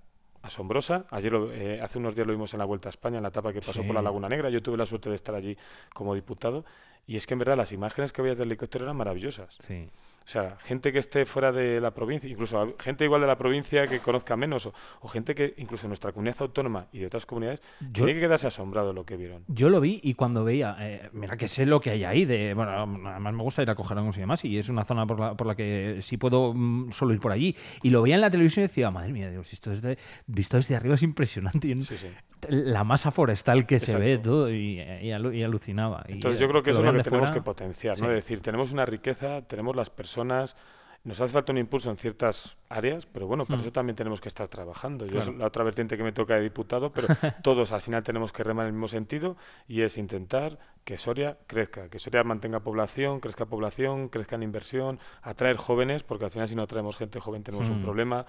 asombrosa. 0.46 1.04
Ayer, 1.10 1.32
lo- 1.32 1.52
eh, 1.52 1.80
hace 1.80 1.98
unos 1.98 2.14
días 2.14 2.26
lo 2.26 2.32
vimos 2.32 2.52
en 2.54 2.58
la 2.58 2.64
Vuelta 2.64 2.88
a 2.88 2.90
España, 2.90 3.16
en 3.18 3.22
la 3.22 3.28
etapa 3.28 3.52
que 3.52 3.60
pasó 3.60 3.82
por 3.84 3.94
la. 3.94 4.02
Laguna 4.02 4.28
Negra. 4.28 4.50
Yo 4.50 4.62
tuve 4.62 4.76
la 4.76 4.86
suerte 4.86 5.08
de 5.10 5.16
estar 5.16 5.34
allí 5.34 5.56
como 5.92 6.14
diputado 6.14 6.64
y 7.06 7.16
es 7.16 7.26
que 7.26 7.34
en 7.34 7.38
verdad 7.40 7.56
las 7.56 7.72
imágenes 7.72 8.12
que 8.12 8.22
veías 8.22 8.38
del 8.38 8.48
helicóptero 8.48 8.84
eran 8.84 8.96
maravillosas. 8.96 9.56
Sí. 9.60 9.88
O 10.26 10.28
sea, 10.28 10.56
gente 10.58 10.92
que 10.92 10.98
esté 10.98 11.24
fuera 11.24 11.52
de 11.52 11.80
la 11.80 11.92
provincia, 11.92 12.28
incluso 12.28 12.74
gente 12.80 13.04
igual 13.04 13.20
de 13.20 13.28
la 13.28 13.38
provincia 13.38 13.86
que 13.86 14.00
conozca 14.00 14.34
menos, 14.36 14.66
o, 14.66 14.74
o 15.00 15.06
gente 15.06 15.36
que 15.36 15.54
incluso 15.58 15.86
en 15.86 15.90
nuestra 15.90 16.10
comunidad 16.10 16.36
autónoma 16.40 16.88
y 16.92 16.98
de 16.98 17.06
otras 17.06 17.24
comunidades, 17.26 17.62
Yo- 17.80 17.92
tiene 18.04 18.14
que 18.14 18.20
quedarse 18.20 18.48
asombrado 18.48 18.88
de 18.88 18.94
lo 18.94 19.06
que 19.06 19.16
vieron. 19.16 19.44
Yo 19.46 19.70
lo 19.70 19.80
vi 19.80 20.00
y 20.02 20.14
cuando 20.14 20.42
veía, 20.42 20.76
eh, 20.80 21.10
mira 21.12 21.36
que 21.36 21.46
sé 21.46 21.64
lo 21.64 21.78
que 21.80 21.90
hay 21.90 22.02
ahí, 22.02 22.24
de, 22.24 22.54
bueno, 22.54 22.72
además 22.72 23.34
me 23.34 23.42
gusta 23.44 23.62
ir 23.62 23.70
a 23.70 23.76
coger 23.76 23.98
algo 23.98 24.10
y 24.16 24.18
demás, 24.18 24.44
y 24.44 24.58
es 24.58 24.68
una 24.68 24.84
zona 24.84 25.06
por 25.06 25.20
la, 25.20 25.34
por 25.36 25.46
la 25.46 25.54
que 25.54 25.98
sí 26.02 26.16
puedo 26.16 26.52
mm, 26.52 26.90
solo 26.90 27.14
ir 27.14 27.20
por 27.20 27.30
allí. 27.30 27.54
Y 27.84 27.90
lo 27.90 28.02
veía 28.02 28.16
en 28.16 28.20
la 28.20 28.30
televisión 28.30 28.64
y 28.64 28.66
decía, 28.66 28.90
madre 28.90 29.12
mía, 29.12 29.30
Dios, 29.30 29.52
esto 29.52 29.70
desde, 29.70 29.96
visto 30.26 30.56
desde 30.56 30.74
arriba 30.74 30.96
es 30.96 31.02
impresionante. 31.04 31.72
Sí, 31.76 31.96
sí. 31.96 32.08
La 32.48 32.84
masa 32.84 33.10
forestal 33.10 33.66
que 33.66 33.80
se 33.80 33.96
ve 33.96 34.18
todo 34.18 34.50
y, 34.50 34.80
y 34.80 35.10
alu- 35.10 35.34
y 35.34 35.42
alucinaba. 35.42 36.04
Entonces 36.08 36.38
yo 36.38 36.48
creo 36.48 36.62
que 36.62 36.70
eso 36.70 36.80
es 36.80 36.84
lo 36.86 36.92
que 36.92 37.02
tenemos 37.02 37.28
fuera, 37.28 37.34
que 37.40 37.44
potenciar, 37.44 37.98
¿no? 38.00 38.08
Es 38.08 38.14
decir, 38.14 38.40
tenemos 38.40 38.72
una 38.72 38.84
riqueza, 38.86 39.42
tenemos 39.42 39.74
las 39.76 39.90
personas, 39.90 40.56
nos 41.04 41.20
hace 41.20 41.32
falta 41.32 41.52
un 41.52 41.58
impulso 41.58 41.88
en 41.90 41.96
ciertas 41.96 42.56
áreas, 42.68 43.06
pero 43.06 43.28
bueno, 43.28 43.44
para 43.46 43.58
Hmm. 43.58 43.60
eso 43.62 43.70
también 43.72 43.94
tenemos 43.94 44.20
que 44.20 44.26
estar 44.28 44.48
trabajando. 44.48 45.06
Yo 45.06 45.12
Claro. 45.12 45.30
es 45.30 45.38
la 45.38 45.46
otra 45.46 45.62
vertiente 45.62 45.96
que 45.96 46.02
me 46.02 46.10
toca 46.12 46.34
de 46.34 46.40
diputado, 46.42 46.90
pero 46.92 47.06
todos 47.44 47.70
al 47.70 47.80
final 47.80 48.02
tenemos 48.02 48.32
que 48.32 48.42
remar 48.42 48.64
en 48.64 48.68
el 48.68 48.72
mismo 48.72 48.88
sentido 48.88 49.36
y 49.68 49.82
es 49.82 49.98
intentar 49.98 50.58
que 50.84 50.98
Soria 50.98 51.36
crezca, 51.46 51.88
que 51.88 51.98
Soria 52.00 52.24
mantenga 52.24 52.60
población, 52.60 53.20
crezca 53.20 53.46
población, 53.46 54.08
crezca 54.08 54.34
en 54.36 54.42
inversión, 54.42 54.98
atraer 55.22 55.56
jóvenes, 55.58 56.02
porque 56.02 56.24
al 56.24 56.30
final 56.32 56.48
si 56.48 56.54
no 56.56 56.62
atraemos 56.62 56.96
gente 56.96 57.20
joven 57.20 57.42
tenemos 57.44 57.68
un 57.70 57.78
Hmm. 57.78 57.82
problema. 57.82 58.26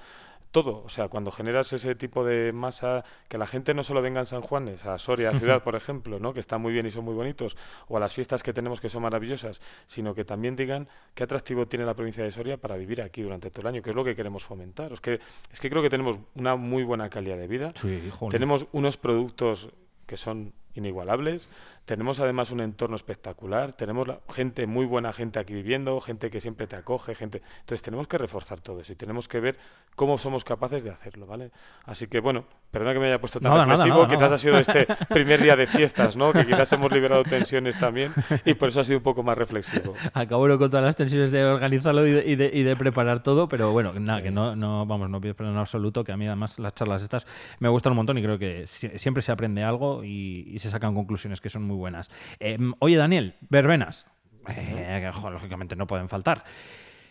Todo, 0.58 0.82
o 0.84 0.90
sea, 0.90 1.08
cuando 1.08 1.30
generas 1.30 1.72
ese 1.72 1.94
tipo 1.94 2.26
de 2.26 2.52
masa, 2.52 3.06
que 3.30 3.38
la 3.38 3.46
gente 3.46 3.76
no 3.76 3.84
solo 3.84 4.02
venga 4.02 4.22
en 4.22 4.26
San 4.26 4.42
Juanes, 4.42 4.88
a 4.88 4.98
Soria, 4.98 5.32
ciudad, 5.40 5.62
por 5.62 5.76
ejemplo, 5.76 6.18
¿no? 6.18 6.34
que 6.34 6.40
está 6.40 6.58
muy 6.58 6.74
bien 6.74 6.88
y 6.88 6.90
son 6.90 7.06
muy 7.06 7.14
bonitos, 7.14 7.56
o 7.88 7.98
a 7.98 8.00
las 8.00 8.12
fiestas 8.12 8.42
que 8.42 8.54
tenemos 8.54 8.82
que 8.82 8.90
son 8.90 9.04
maravillosas, 9.04 9.62
sino 9.86 10.16
que 10.16 10.26
también 10.26 10.56
digan 10.56 10.88
qué 11.14 11.26
atractivo 11.26 11.68
tiene 11.68 11.86
la 11.86 11.94
provincia 11.94 12.24
de 12.24 12.32
Soria 12.32 12.58
para 12.58 12.76
vivir 12.76 13.04
aquí 13.04 13.22
durante 13.22 13.52
todo 13.52 13.62
el 13.62 13.68
año, 13.68 13.84
que 13.84 13.92
es 13.92 13.96
lo 13.96 14.04
que 14.04 14.16
queremos 14.16 14.46
fomentar. 14.46 14.92
Es 14.94 15.00
que, 15.00 15.20
es 15.54 15.60
que 15.60 15.70
creo 15.70 15.84
que 15.84 15.92
tenemos 15.92 16.18
una 16.34 16.56
muy 16.56 16.84
buena 16.84 17.08
calidad 17.08 17.38
de 17.38 17.48
vida, 17.48 17.72
Sí, 17.76 18.12
tenemos 18.32 18.66
unos 18.72 18.98
productos 18.98 19.70
que 20.08 20.18
son 20.18 20.54
inigualables, 20.78 21.50
tenemos 21.86 22.20
además 22.20 22.52
un 22.52 22.60
entorno 22.62 22.96
espectacular, 22.96 23.74
tenemos 23.74 24.08
la- 24.08 24.20
gente, 24.30 24.68
muy 24.68 24.86
buena 24.86 25.14
gente 25.14 25.40
aquí 25.40 25.54
viviendo, 25.54 26.00
gente 26.02 26.30
que 26.30 26.40
siempre 26.40 26.68
te 26.68 26.76
acoge, 26.76 27.16
gente... 27.16 27.42
Entonces 27.62 27.82
tenemos 27.82 28.08
que 28.08 28.18
reforzar 28.18 28.60
todo 28.60 28.80
eso 28.82 28.94
y 28.94 28.96
tenemos 28.96 29.28
que 29.28 29.40
ver 29.40 29.58
cómo 29.96 30.18
somos 30.18 30.44
capaces 30.44 30.84
de 30.84 30.90
hacerlo, 30.92 31.26
¿vale? 31.26 31.52
Así 31.86 32.08
que 32.08 32.20
bueno, 32.20 32.46
perdona 32.72 32.94
que 32.94 33.00
me 33.00 33.08
haya 33.08 33.20
puesto 33.20 33.40
tan 33.40 33.56
reflexivo, 33.68 34.08
quizás 34.08 34.32
ha 34.32 34.38
sido 34.38 34.58
este 34.60 34.86
primer 35.10 35.42
día 35.42 35.56
de 35.56 35.66
fiestas, 35.68 36.16
¿no? 36.18 36.34
Que 36.34 36.46
quizás 36.46 36.72
hemos 36.74 36.92
liberado 36.92 37.24
tensiones 37.24 37.78
también 37.80 38.14
y 38.46 38.54
por 38.54 38.70
eso 38.70 38.82
ha 38.82 38.84
sido 38.84 38.98
un 38.98 39.04
poco 39.04 39.24
más 39.24 39.38
reflexivo. 39.38 39.94
Acabo 40.14 40.48
con 40.58 40.70
todas 40.70 40.84
las 40.86 40.96
tensiones 40.96 41.32
de 41.32 41.44
organizarlo 41.46 42.06
y 42.08 42.12
de, 42.12 42.26
y 42.26 42.36
de- 42.36 42.52
y 42.54 42.64
de 42.64 42.76
preparar 42.76 43.24
todo, 43.24 43.48
pero 43.48 43.72
bueno, 43.72 43.94
nada, 43.94 44.20
Sí. 44.20 44.26
que 44.26 44.32
no, 44.32 44.56
no, 44.56 44.86
vamos, 44.86 45.10
no 45.10 45.20
pido 45.22 45.34
perdón 45.36 45.54
en 45.56 45.60
absoluto, 45.60 46.04
que 46.04 46.12
a 46.12 46.18
mí 46.18 46.28
además 46.28 46.60
las 46.60 46.74
charlas 46.76 47.02
estas 47.04 47.26
me 47.60 47.70
gustan 47.70 47.92
un 47.94 47.98
montón 47.98 48.18
y 48.18 48.24
creo 48.24 48.38
que 48.38 48.64
sie- 48.64 48.98
siempre 48.98 49.22
se 49.22 49.32
aprende 49.32 49.64
algo 49.64 50.04
y, 50.04 50.48
y 50.54 50.60
se 50.60 50.67
sacan 50.70 50.96
conclusiones 50.96 51.42
que 51.42 51.50
son 51.50 51.64
muy 51.64 51.76
buenas. 51.76 52.12
Em, 52.40 52.74
oye, 52.80 52.98
Daniel, 52.98 53.36
verbenas. 53.50 54.08
Eh, 54.50 55.12
jo, 55.14 55.30
lógicamente 55.30 55.76
no 55.76 55.88
pueden 55.88 56.10
faltar. 56.10 56.44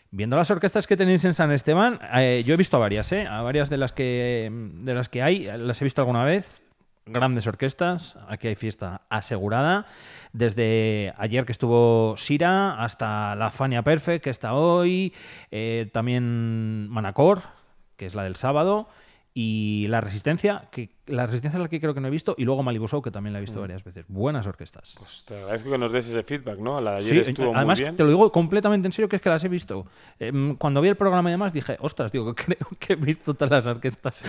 Viendo 0.09 0.37
las 0.37 0.49
orquestas 0.49 0.87
que 0.87 0.95
tenéis 0.95 1.25
en 1.25 1.33
San 1.33 1.51
Esteban, 1.51 1.99
eh, 2.15 2.43
yo 2.45 2.53
he 2.53 2.57
visto 2.57 2.77
a 2.77 2.79
varias, 2.79 3.11
¿eh? 3.11 3.27
A 3.27 3.41
varias 3.41 3.69
de 3.69 3.77
las 3.77 3.91
que 3.91 4.49
de 4.51 4.93
las 4.93 5.09
que 5.09 5.21
hay, 5.21 5.43
las 5.57 5.81
he 5.81 5.83
visto 5.83 6.01
alguna 6.01 6.23
vez. 6.23 6.61
Grandes 7.05 7.47
orquestas, 7.47 8.17
aquí 8.27 8.47
hay 8.47 8.55
fiesta 8.55 9.01
asegurada. 9.09 9.85
Desde 10.33 11.13
ayer 11.17 11.45
que 11.45 11.51
estuvo 11.53 12.15
Sira 12.17 12.83
hasta 12.83 13.35
la 13.35 13.51
Fania 13.51 13.81
Perfect, 13.81 14.23
que 14.23 14.29
está 14.29 14.53
hoy. 14.53 15.13
eh, 15.51 15.89
también 15.93 16.89
Manacor, 16.89 17.43
que 17.95 18.05
es 18.05 18.15
la 18.15 18.23
del 18.23 18.35
sábado. 18.35 18.89
Y 19.33 19.87
La 19.89 20.01
Resistencia, 20.01 20.63
que 20.71 20.89
la 21.07 21.25
Resistencia 21.25 21.57
es 21.57 21.61
la 21.61 21.67
que 21.69 21.79
creo 21.79 21.93
que 21.93 21.99
no 22.01 22.07
he 22.07 22.11
visto. 22.11 22.35
Y 22.37 22.43
luego 22.45 22.63
Malibu 22.63 22.87
Show, 22.87 23.01
que 23.01 23.11
también 23.11 23.33
la 23.33 23.39
he 23.39 23.41
visto 23.41 23.59
varias 23.61 23.83
veces. 23.83 24.05
Buenas 24.07 24.45
orquestas. 24.47 24.95
Pues 24.97 25.23
te 25.25 25.35
agradezco 25.37 25.71
que 25.71 25.77
nos 25.77 25.91
des 25.91 26.07
ese 26.07 26.23
feedback, 26.23 26.59
¿no? 26.59 26.79
La 26.81 26.95
de 26.95 27.01
Sí, 27.01 27.11
ayer 27.11 27.29
estuvo 27.29 27.55
además 27.55 27.77
muy 27.79 27.83
bien. 27.85 27.95
te 27.95 28.03
lo 28.03 28.09
digo 28.09 28.31
completamente 28.31 28.87
en 28.87 28.91
serio 28.91 29.09
que 29.09 29.15
es 29.17 29.21
que 29.21 29.29
las 29.29 29.43
he 29.43 29.47
visto. 29.49 29.85
Em, 30.19 30.55
cuando 30.55 30.81
vi 30.81 30.89
el 30.89 30.95
programa 30.97 31.29
y 31.29 31.33
demás 31.33 31.53
dije, 31.53 31.77
ostras, 31.81 32.11
digo, 32.11 32.33
creo 32.35 32.57
que 32.79 32.93
he 32.93 32.95
visto 32.95 33.33
todas 33.33 33.51
las 33.51 33.65
orquestas. 33.65 34.15
Sí, 34.17 34.25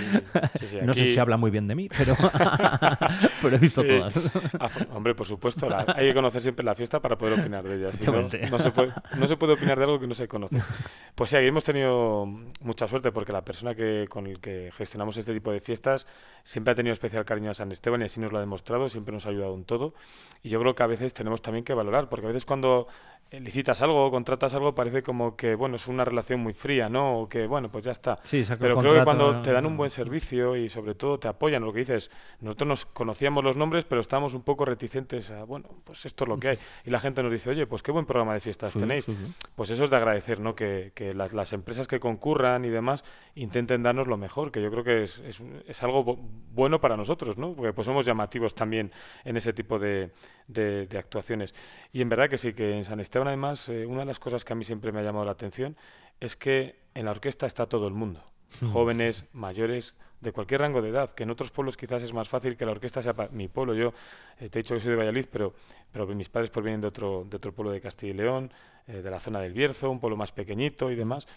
sí, 0.54 0.66
sí, 0.66 0.78
no 0.82 0.94
sé 0.94 1.02
aquí- 1.02 1.12
si 1.12 1.18
habla 1.18 1.36
muy 1.36 1.50
bien 1.50 1.66
de 1.68 1.74
mí, 1.74 1.88
pero, 1.96 2.14
pero 3.42 3.56
he 3.56 3.58
visto 3.58 3.82
Sí. 3.82 3.88
todas. 3.88 4.30
Hombre, 4.92 5.14
por 5.14 5.26
supuesto, 5.26 5.68
la- 5.68 5.84
hay 5.96 6.08
que 6.08 6.14
conocer 6.14 6.40
siempre 6.40 6.64
la 6.64 6.74
fiesta 6.74 7.00
para 7.00 7.16
poder 7.16 7.40
opinar 7.40 7.64
de 7.64 7.76
ella. 7.76 7.88
no, 8.06 8.22
no, 8.50 8.58
se 8.58 8.70
puede, 8.70 8.92
no 9.16 9.26
se 9.26 9.36
puede 9.36 9.52
opinar 9.54 9.78
de 9.78 9.84
algo 9.84 9.98
que 10.00 10.06
no 10.06 10.14
se 10.14 10.28
conoce. 10.28 10.60
Pues 11.14 11.30
sí, 11.30 11.36
aquí 11.36 11.46
hemos 11.46 11.64
tenido 11.64 12.26
mucha 12.60 12.86
suerte 12.88 13.12
porque 13.12 13.32
la 13.32 13.42
persona 13.44 13.74
que, 13.74 14.06
con 14.08 14.26
el 14.26 14.40
que 14.40 14.70
gestionamos 14.76 15.16
este 15.16 15.32
tipo 15.34 15.52
de 15.52 15.60
fiestas 15.60 16.06
siempre 16.42 16.67
ha 16.70 16.74
tenido 16.74 16.92
especial 16.92 17.24
cariño 17.24 17.50
a 17.50 17.54
San 17.54 17.72
Esteban 17.72 18.02
y 18.02 18.04
así 18.04 18.20
nos 18.20 18.32
lo 18.32 18.38
ha 18.38 18.40
demostrado, 18.40 18.88
siempre 18.88 19.12
nos 19.12 19.26
ha 19.26 19.30
ayudado 19.30 19.54
en 19.54 19.64
todo. 19.64 19.94
Y 20.42 20.48
yo 20.48 20.60
creo 20.60 20.74
que 20.74 20.82
a 20.82 20.86
veces 20.86 21.14
tenemos 21.14 21.42
también 21.42 21.64
que 21.64 21.74
valorar, 21.74 22.08
porque 22.08 22.26
a 22.26 22.28
veces 22.28 22.44
cuando 22.44 22.88
licitas 23.30 23.82
algo 23.82 24.10
contratas 24.10 24.54
algo 24.54 24.74
parece 24.74 25.02
como 25.02 25.36
que, 25.36 25.54
bueno, 25.54 25.76
es 25.76 25.86
una 25.86 26.04
relación 26.04 26.40
muy 26.40 26.54
fría, 26.54 26.88
¿no? 26.88 27.20
O 27.20 27.28
que, 27.28 27.46
bueno, 27.46 27.70
pues 27.70 27.84
ya 27.84 27.92
está. 27.92 28.16
Sí, 28.22 28.42
Pero 28.58 28.78
creo 28.78 28.94
que 28.94 29.04
cuando 29.04 29.42
te 29.42 29.52
dan 29.52 29.66
un 29.66 29.76
buen 29.76 29.90
servicio 29.90 30.56
y 30.56 30.68
sobre 30.70 30.94
todo 30.94 31.18
te 31.18 31.28
apoyan, 31.28 31.62
lo 31.62 31.72
que 31.72 31.80
dices, 31.80 32.10
nosotros 32.40 32.68
nos 32.68 32.86
conocíamos 32.86 33.44
los 33.44 33.56
nombres, 33.56 33.84
pero 33.84 34.00
estábamos 34.00 34.32
un 34.32 34.42
poco 34.42 34.64
reticentes 34.64 35.30
a, 35.30 35.44
bueno, 35.44 35.68
pues 35.84 36.06
esto 36.06 36.24
es 36.24 36.28
lo 36.28 36.38
que 36.38 36.48
hay. 36.48 36.58
Y 36.86 36.90
la 36.90 37.00
gente 37.00 37.22
nos 37.22 37.30
dice, 37.30 37.50
oye, 37.50 37.66
pues 37.66 37.82
qué 37.82 37.92
buen 37.92 38.06
programa 38.06 38.32
de 38.32 38.40
fiestas 38.40 38.72
Sí, 38.72 38.78
tenéis. 38.78 39.04
sí, 39.04 39.14
sí. 39.14 39.32
Pues 39.54 39.68
eso 39.70 39.84
es 39.84 39.90
de 39.90 39.96
agradecer, 39.96 40.40
¿no? 40.40 40.54
Que, 40.54 40.92
que 40.94 41.12
las, 41.12 41.34
las 41.34 41.52
empresas 41.52 41.86
que 41.86 42.00
concurran 42.00 42.64
y 42.64 42.68
demás 42.70 43.04
intenten 43.34 43.82
darnos 43.82 44.06
lo 44.08 44.16
mejor, 44.16 44.50
que 44.50 44.62
yo 44.62 44.70
creo 44.70 44.84
que 44.84 45.02
es, 45.02 45.18
es, 45.18 45.42
es 45.66 45.82
algo 45.82 46.04
bu- 46.04 46.18
bueno 46.54 46.80
para 46.80 46.96
nosotros, 46.96 47.36
¿no? 47.36 47.52
Porque 47.52 47.72
pues 47.74 47.84
somos 47.84 48.06
llamativos 48.06 48.54
también 48.54 48.90
en 49.24 49.36
ese 49.36 49.52
tipo 49.52 49.78
de, 49.78 50.12
de- 50.46 50.86
de 50.86 50.98
actuaciones. 50.98 51.54
Y 51.92 52.00
en 52.00 52.08
verdad 52.08 52.30
que 52.30 52.38
sí, 52.38 52.52
que 52.54 52.74
en 52.76 52.84
San 52.84 53.00
Esteban 53.00 53.17
además, 53.26 53.68
eh, 53.68 53.84
una 53.86 54.00
de 54.00 54.06
las 54.06 54.20
cosas 54.20 54.44
que 54.44 54.52
a 54.52 54.56
mí 54.56 54.64
siempre 54.64 54.92
me 54.92 55.00
ha 55.00 55.02
llamado 55.02 55.24
la 55.24 55.32
atención 55.32 55.76
es 56.20 56.36
que 56.36 56.76
en 56.94 57.06
la 57.06 57.10
orquesta 57.10 57.46
está 57.46 57.66
todo 57.66 57.88
el 57.88 57.94
mundo, 57.94 58.22
jóvenes, 58.72 59.24
mayores, 59.32 59.94
de 60.20 60.32
cualquier 60.32 60.60
rango 60.62 60.82
de 60.82 60.88
edad, 60.88 61.10
que 61.10 61.22
en 61.22 61.30
otros 61.30 61.50
pueblos 61.50 61.76
quizás 61.76 62.02
es 62.02 62.12
más 62.12 62.28
fácil 62.28 62.56
que 62.56 62.66
la 62.66 62.72
orquesta 62.72 63.02
sea 63.02 63.14
para 63.14 63.30
mi 63.30 63.46
pueblo. 63.48 63.74
Yo 63.74 63.92
eh, 64.38 64.48
te 64.48 64.58
he 64.58 64.62
dicho 64.62 64.74
que 64.74 64.80
soy 64.80 64.90
de 64.90 64.96
Valladolid, 64.96 65.26
pero, 65.30 65.54
pero 65.92 66.06
mis 66.08 66.28
padres 66.28 66.50
pues 66.50 66.64
vienen 66.64 66.80
de 66.80 66.88
otro, 66.88 67.24
de 67.28 67.36
otro 67.36 67.52
pueblo 67.52 67.70
de 67.72 67.80
Castilla 67.80 68.12
y 68.12 68.16
León, 68.16 68.52
eh, 68.86 69.02
de 69.02 69.10
la 69.10 69.20
zona 69.20 69.40
del 69.40 69.52
Bierzo, 69.52 69.90
un 69.90 70.00
pueblo 70.00 70.16
más 70.16 70.32
pequeñito 70.32 70.90
y 70.90 70.96
demás. 70.96 71.28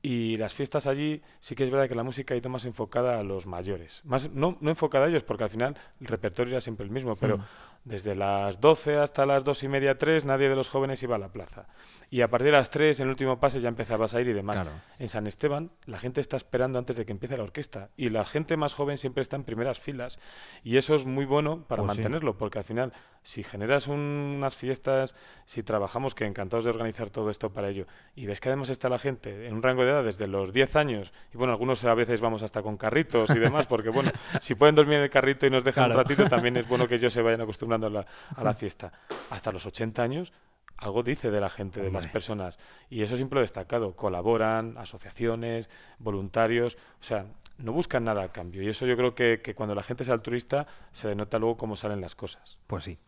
Y 0.00 0.36
las 0.36 0.54
fiestas 0.54 0.86
allí 0.86 1.20
sí 1.40 1.56
que 1.56 1.64
es 1.64 1.70
verdad 1.70 1.88
que 1.88 1.96
la 1.96 2.04
música 2.04 2.32
ha 2.34 2.36
ido 2.36 2.48
más 2.48 2.64
enfocada 2.64 3.18
a 3.18 3.22
los 3.22 3.48
mayores. 3.48 4.02
Más, 4.04 4.30
no, 4.30 4.56
no 4.60 4.70
enfocada 4.70 5.06
a 5.06 5.08
ellos, 5.08 5.24
porque 5.24 5.42
al 5.42 5.50
final 5.50 5.76
el 6.00 6.06
repertorio 6.06 6.52
era 6.52 6.60
siempre 6.60 6.84
el 6.84 6.92
mismo, 6.92 7.16
pero 7.16 7.38
Mm. 7.38 7.42
Desde 7.84 8.14
las 8.14 8.60
12 8.60 8.96
hasta 8.98 9.24
las 9.24 9.44
2 9.44 9.62
y 9.62 9.68
media, 9.68 9.96
3, 9.96 10.24
nadie 10.26 10.48
de 10.48 10.56
los 10.56 10.68
jóvenes 10.68 11.02
iba 11.02 11.16
a 11.16 11.18
la 11.18 11.28
plaza. 11.32 11.66
Y 12.10 12.20
a 12.22 12.28
partir 12.28 12.46
de 12.46 12.52
las 12.52 12.70
3, 12.70 13.00
en 13.00 13.04
el 13.04 13.10
último 13.10 13.38
pase, 13.40 13.60
ya 13.60 13.68
empezabas 13.68 14.14
a 14.14 14.20
ir 14.20 14.28
y 14.28 14.32
demás. 14.32 14.56
Claro. 14.56 14.70
En 14.98 15.08
San 15.08 15.26
Esteban, 15.26 15.70
la 15.86 15.98
gente 15.98 16.20
está 16.20 16.36
esperando 16.36 16.78
antes 16.78 16.96
de 16.96 17.04
que 17.06 17.12
empiece 17.12 17.36
la 17.36 17.42
orquesta. 17.44 17.90
Y 17.96 18.10
la 18.10 18.24
gente 18.24 18.56
más 18.56 18.74
joven 18.74 18.98
siempre 18.98 19.20
está 19.22 19.36
en 19.36 19.44
primeras 19.44 19.78
filas. 19.78 20.18
Y 20.64 20.76
eso 20.78 20.94
es 20.94 21.06
muy 21.06 21.24
bueno 21.24 21.64
para 21.66 21.82
Pues 21.82 21.92
sí. 21.92 21.98
mantenerlo, 21.98 22.36
porque 22.38 22.58
al 22.58 22.64
final, 22.64 22.92
si 23.22 23.42
generas 23.42 23.88
un- 23.88 24.34
unas 24.38 24.56
fiestas, 24.56 25.14
si 25.44 25.62
trabajamos, 25.62 26.14
que 26.14 26.24
encantados 26.24 26.64
de 26.64 26.70
organizar 26.70 27.10
todo 27.10 27.30
esto 27.30 27.50
para 27.52 27.68
ello, 27.68 27.86
y 28.14 28.26
ves 28.26 28.40
que 28.40 28.48
además 28.48 28.70
está 28.70 28.88
la 28.88 28.98
gente 28.98 29.46
en 29.46 29.54
un 29.54 29.62
rango 29.62 29.84
de 29.84 29.90
edad 29.90 30.04
desde 30.04 30.26
los 30.26 30.52
10 30.52 30.76
años, 30.76 31.12
y 31.32 31.36
bueno, 31.36 31.52
algunos 31.52 31.84
a 31.84 31.94
veces 31.94 32.20
vamos 32.20 32.42
hasta 32.42 32.62
con 32.62 32.76
carritos 32.76 33.30
y 33.30 33.38
demás, 33.38 33.66
porque 33.66 33.90
bueno, 33.90 34.10
si 34.40 34.54
pueden 34.54 34.74
dormir 34.74 34.96
en 34.98 35.04
el 35.04 35.10
carrito 35.10 35.46
y 35.46 35.50
nos 35.50 35.62
dejan 35.64 35.84
Claro. 35.86 36.00
un 36.00 36.04
ratito, 36.04 36.28
también 36.28 36.56
es 36.56 36.66
bueno 36.68 36.88
que 36.88 36.94
ellos 36.96 37.12
se 37.12 37.20
vayan 37.22 37.40
acostumbrando 37.42 37.67
a 37.72 37.78
la, 37.78 38.06
a 38.34 38.44
la 38.44 38.54
fiesta. 38.54 38.92
Hasta 39.30 39.52
los 39.52 39.66
80 39.66 40.02
años, 40.02 40.32
algo 40.78 41.02
dice 41.02 41.30
de 41.30 41.40
la 41.40 41.50
gente, 41.50 41.80
de 41.80 41.90
las 41.90 42.06
personas. 42.06 42.58
Y 42.88 43.02
eso 43.02 43.16
siempre 43.16 43.36
lo 43.36 43.40
he 43.40 43.44
destacado. 43.44 43.94
Colaboran, 43.96 44.76
asociaciones, 44.78 45.68
voluntarios, 45.98 46.76
o 47.00 47.02
sea, 47.02 47.26
no 47.58 47.72
buscan 47.72 48.04
nada 48.04 48.22
a 48.22 48.32
cambio. 48.32 48.62
Y 48.62 48.68
eso 48.68 48.86
yo 48.86 48.96
creo 48.96 49.14
que, 49.14 49.40
que 49.42 49.54
cuando 49.54 49.74
la 49.74 49.82
gente 49.82 50.04
es 50.04 50.08
altruista 50.08 50.66
se 50.92 51.08
denota 51.08 51.38
luego 51.38 51.56
cómo 51.56 51.74
salen 51.76 52.00
las 52.00 52.14
cosas. 52.14 52.58
Pues 52.66 52.84
sí. 52.84 52.98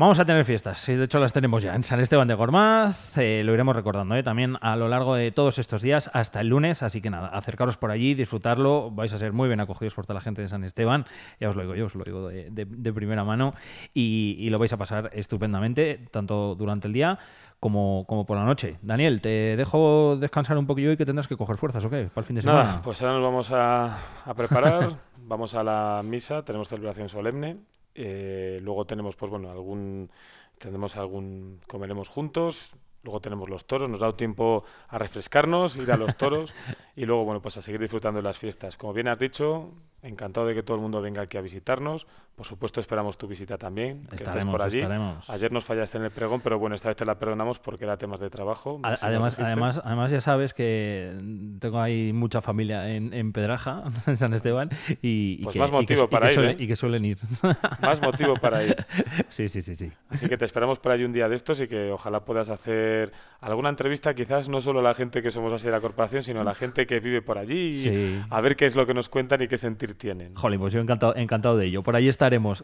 Vamos 0.00 0.20
a 0.20 0.24
tener 0.24 0.44
fiestas, 0.44 0.78
sí, 0.78 0.94
de 0.94 1.02
hecho 1.06 1.18
las 1.18 1.32
tenemos 1.32 1.60
ya 1.60 1.74
en 1.74 1.82
San 1.82 1.98
Esteban 1.98 2.28
de 2.28 2.34
Gormaz, 2.34 3.18
eh, 3.18 3.42
lo 3.44 3.52
iremos 3.52 3.74
recordando 3.74 4.14
¿eh? 4.14 4.22
también 4.22 4.56
a 4.60 4.76
lo 4.76 4.86
largo 4.86 5.16
de 5.16 5.32
todos 5.32 5.58
estos 5.58 5.82
días 5.82 6.08
hasta 6.14 6.40
el 6.40 6.46
lunes, 6.46 6.84
así 6.84 7.00
que 7.00 7.10
nada, 7.10 7.26
acercaros 7.26 7.76
por 7.78 7.90
allí, 7.90 8.14
disfrutarlo, 8.14 8.92
vais 8.92 9.12
a 9.12 9.18
ser 9.18 9.32
muy 9.32 9.48
bien 9.48 9.58
acogidos 9.58 9.94
por 9.94 10.06
toda 10.06 10.14
la 10.14 10.20
gente 10.20 10.40
de 10.40 10.46
San 10.46 10.62
Esteban, 10.62 11.04
ya 11.40 11.48
os 11.48 11.56
lo 11.56 11.62
digo 11.62 11.74
yo, 11.74 11.86
os 11.86 11.96
lo 11.96 12.04
digo 12.04 12.28
de, 12.28 12.48
de- 12.48 12.64
de 12.64 12.92
primera 12.92 13.24
mano, 13.24 13.50
y, 13.92 14.36
y 14.38 14.50
lo 14.50 14.58
vais 14.58 14.72
a 14.72 14.76
pasar 14.76 15.10
estupendamente, 15.14 15.98
tanto 16.12 16.54
durante 16.54 16.86
el 16.86 16.92
día 16.92 17.18
como, 17.58 18.04
como 18.06 18.24
por 18.24 18.36
la 18.36 18.44
noche. 18.44 18.78
Daniel, 18.82 19.20
te 19.20 19.56
dejo 19.56 20.16
descansar 20.16 20.56
un 20.58 20.68
poquillo 20.68 20.92
y 20.92 20.96
que 20.96 21.06
tendrás 21.06 21.26
que 21.26 21.36
coger 21.36 21.56
fuerzas, 21.56 21.84
¿o 21.84 21.90
qué? 21.90 22.04
Para 22.04 22.20
el 22.22 22.26
fin 22.26 22.36
de 22.36 22.42
semana. 22.42 22.62
Nada, 22.62 22.82
pues 22.84 23.02
ahora 23.02 23.14
nos 23.14 23.22
vamos 23.24 23.50
a, 23.50 23.86
a 24.30 24.34
preparar, 24.34 24.90
vamos 25.26 25.56
a 25.56 25.64
la 25.64 26.02
misa, 26.04 26.44
tenemos 26.44 26.68
celebración 26.68 27.08
solemne, 27.08 27.56
eh, 28.00 28.60
luego 28.62 28.84
tenemos, 28.84 29.16
pues 29.16 29.28
bueno, 29.28 29.50
algún, 29.50 30.08
tendremos 30.56 30.96
algún, 30.96 31.60
comeremos 31.66 32.08
juntos, 32.08 32.72
luego 33.02 33.20
tenemos 33.20 33.48
los 33.48 33.66
toros, 33.66 33.88
nos 33.88 33.98
da 33.98 34.12
tiempo 34.12 34.62
a 34.86 34.98
refrescarnos, 34.98 35.74
ir 35.76 35.90
a 35.90 35.96
los 35.96 36.16
toros 36.16 36.54
y 36.94 37.06
luego, 37.06 37.24
bueno, 37.24 37.42
pues 37.42 37.56
a 37.56 37.62
seguir 37.62 37.80
disfrutando 37.80 38.18
de 38.18 38.22
las 38.22 38.38
fiestas. 38.38 38.76
Como 38.76 38.92
bien 38.92 39.08
has 39.08 39.18
dicho, 39.18 39.72
encantado 40.02 40.46
de 40.46 40.54
que 40.54 40.62
todo 40.62 40.76
el 40.76 40.80
mundo 40.80 41.02
venga 41.02 41.22
aquí 41.22 41.38
a 41.38 41.40
visitarnos, 41.40 42.06
por 42.38 42.46
supuesto 42.46 42.78
esperamos 42.80 43.18
tu 43.18 43.26
visita 43.26 43.58
también, 43.58 43.98
que 44.06 44.14
estés 44.14 44.28
Estaremos, 44.28 44.52
por 44.52 44.62
allí. 44.62 44.78
estaremos. 44.78 45.28
Ayer 45.28 45.50
nos 45.50 45.64
fallaste 45.64 45.98
en 45.98 46.04
el 46.04 46.12
pregón, 46.12 46.40
pero 46.40 46.56
bueno, 46.56 46.76
esta 46.76 46.88
vez 46.88 46.96
te 46.96 47.04
la 47.04 47.18
perdonamos 47.18 47.58
porque 47.58 47.84
era 47.84 47.96
temas 47.96 48.20
de 48.20 48.30
trabajo. 48.30 48.78
A- 48.84 48.96
Además, 49.02 49.36
además, 49.40 49.82
además 49.84 50.12
ya 50.12 50.20
sabes 50.20 50.54
que 50.54 51.12
tengo 51.58 51.80
ahí 51.80 52.12
mucha 52.12 52.40
familia 52.40 52.88
en, 52.94 53.12
en 53.12 53.32
Pedraja, 53.32 53.82
en 54.06 54.16
San 54.16 54.32
Esteban, 54.34 54.70
y, 55.02 55.42
Pues 55.42 55.54
que, 55.54 55.58
más 55.58 55.70
que 55.70 55.76
motivo 55.76 55.98
su- 55.98 56.04
y 56.04 56.08
que 56.08 56.10
para 56.12 56.32
ir, 56.32 56.38
suelen- 56.38 56.50
¿eh? 56.60 56.62
y 56.62 56.66
que 56.68 56.76
suelen 56.76 57.04
ir. 57.04 57.18
más 57.82 58.00
motivo 58.00 58.36
para 58.36 58.62
ir. 58.62 58.86
sí, 59.28 59.48
sí, 59.48 59.60
sí, 59.60 59.74
sí. 59.74 59.90
Así 60.08 60.28
que 60.28 60.38
te 60.38 60.44
esperamos 60.44 60.78
por 60.78 60.92
ahí 60.92 61.02
un 61.02 61.12
día 61.12 61.28
de 61.28 61.34
estos 61.34 61.60
y 61.60 61.66
que 61.66 61.90
ojalá 61.90 62.24
puedas 62.24 62.50
hacer 62.50 63.12
alguna 63.40 63.68
entrevista, 63.68 64.14
quizás 64.14 64.48
no 64.48 64.60
solo 64.60 64.78
a 64.78 64.82
la 64.82 64.94
gente 64.94 65.22
que 65.22 65.32
somos 65.32 65.52
así 65.52 65.66
de 65.66 65.72
la 65.72 65.80
corporación, 65.80 66.22
sino 66.22 66.40
a 66.42 66.44
la 66.44 66.54
gente 66.54 66.86
que 66.86 67.00
vive 67.00 67.20
por 67.20 67.36
allí 67.38 67.70
y 67.70 67.74
Sí. 67.74 68.22
a 68.30 68.40
ver 68.40 68.54
qué 68.54 68.66
es 68.66 68.76
lo 68.76 68.86
que 68.86 68.94
nos 68.94 69.08
cuentan 69.08 69.42
y 69.42 69.48
qué 69.48 69.56
sentir 69.56 69.94
tienen. 69.98 70.34
Jolín, 70.36 70.60
pues 70.60 70.72
yo 70.72 70.80
encantado, 70.80 71.16
encantado 71.16 71.56
de 71.56 71.66
ello. 71.66 71.82
Por 71.82 71.96
ahí 71.96 72.06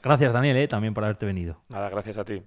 Gracias, 0.03 0.33
Daniel, 0.33 0.57
¿eh? 0.57 0.68
también 0.68 0.94
por 0.94 1.05
haberte 1.05 1.27
venido. 1.27 1.62
Nada, 1.68 1.88
gracias 1.90 2.18
a 2.18 2.24
ti. 2.24 2.42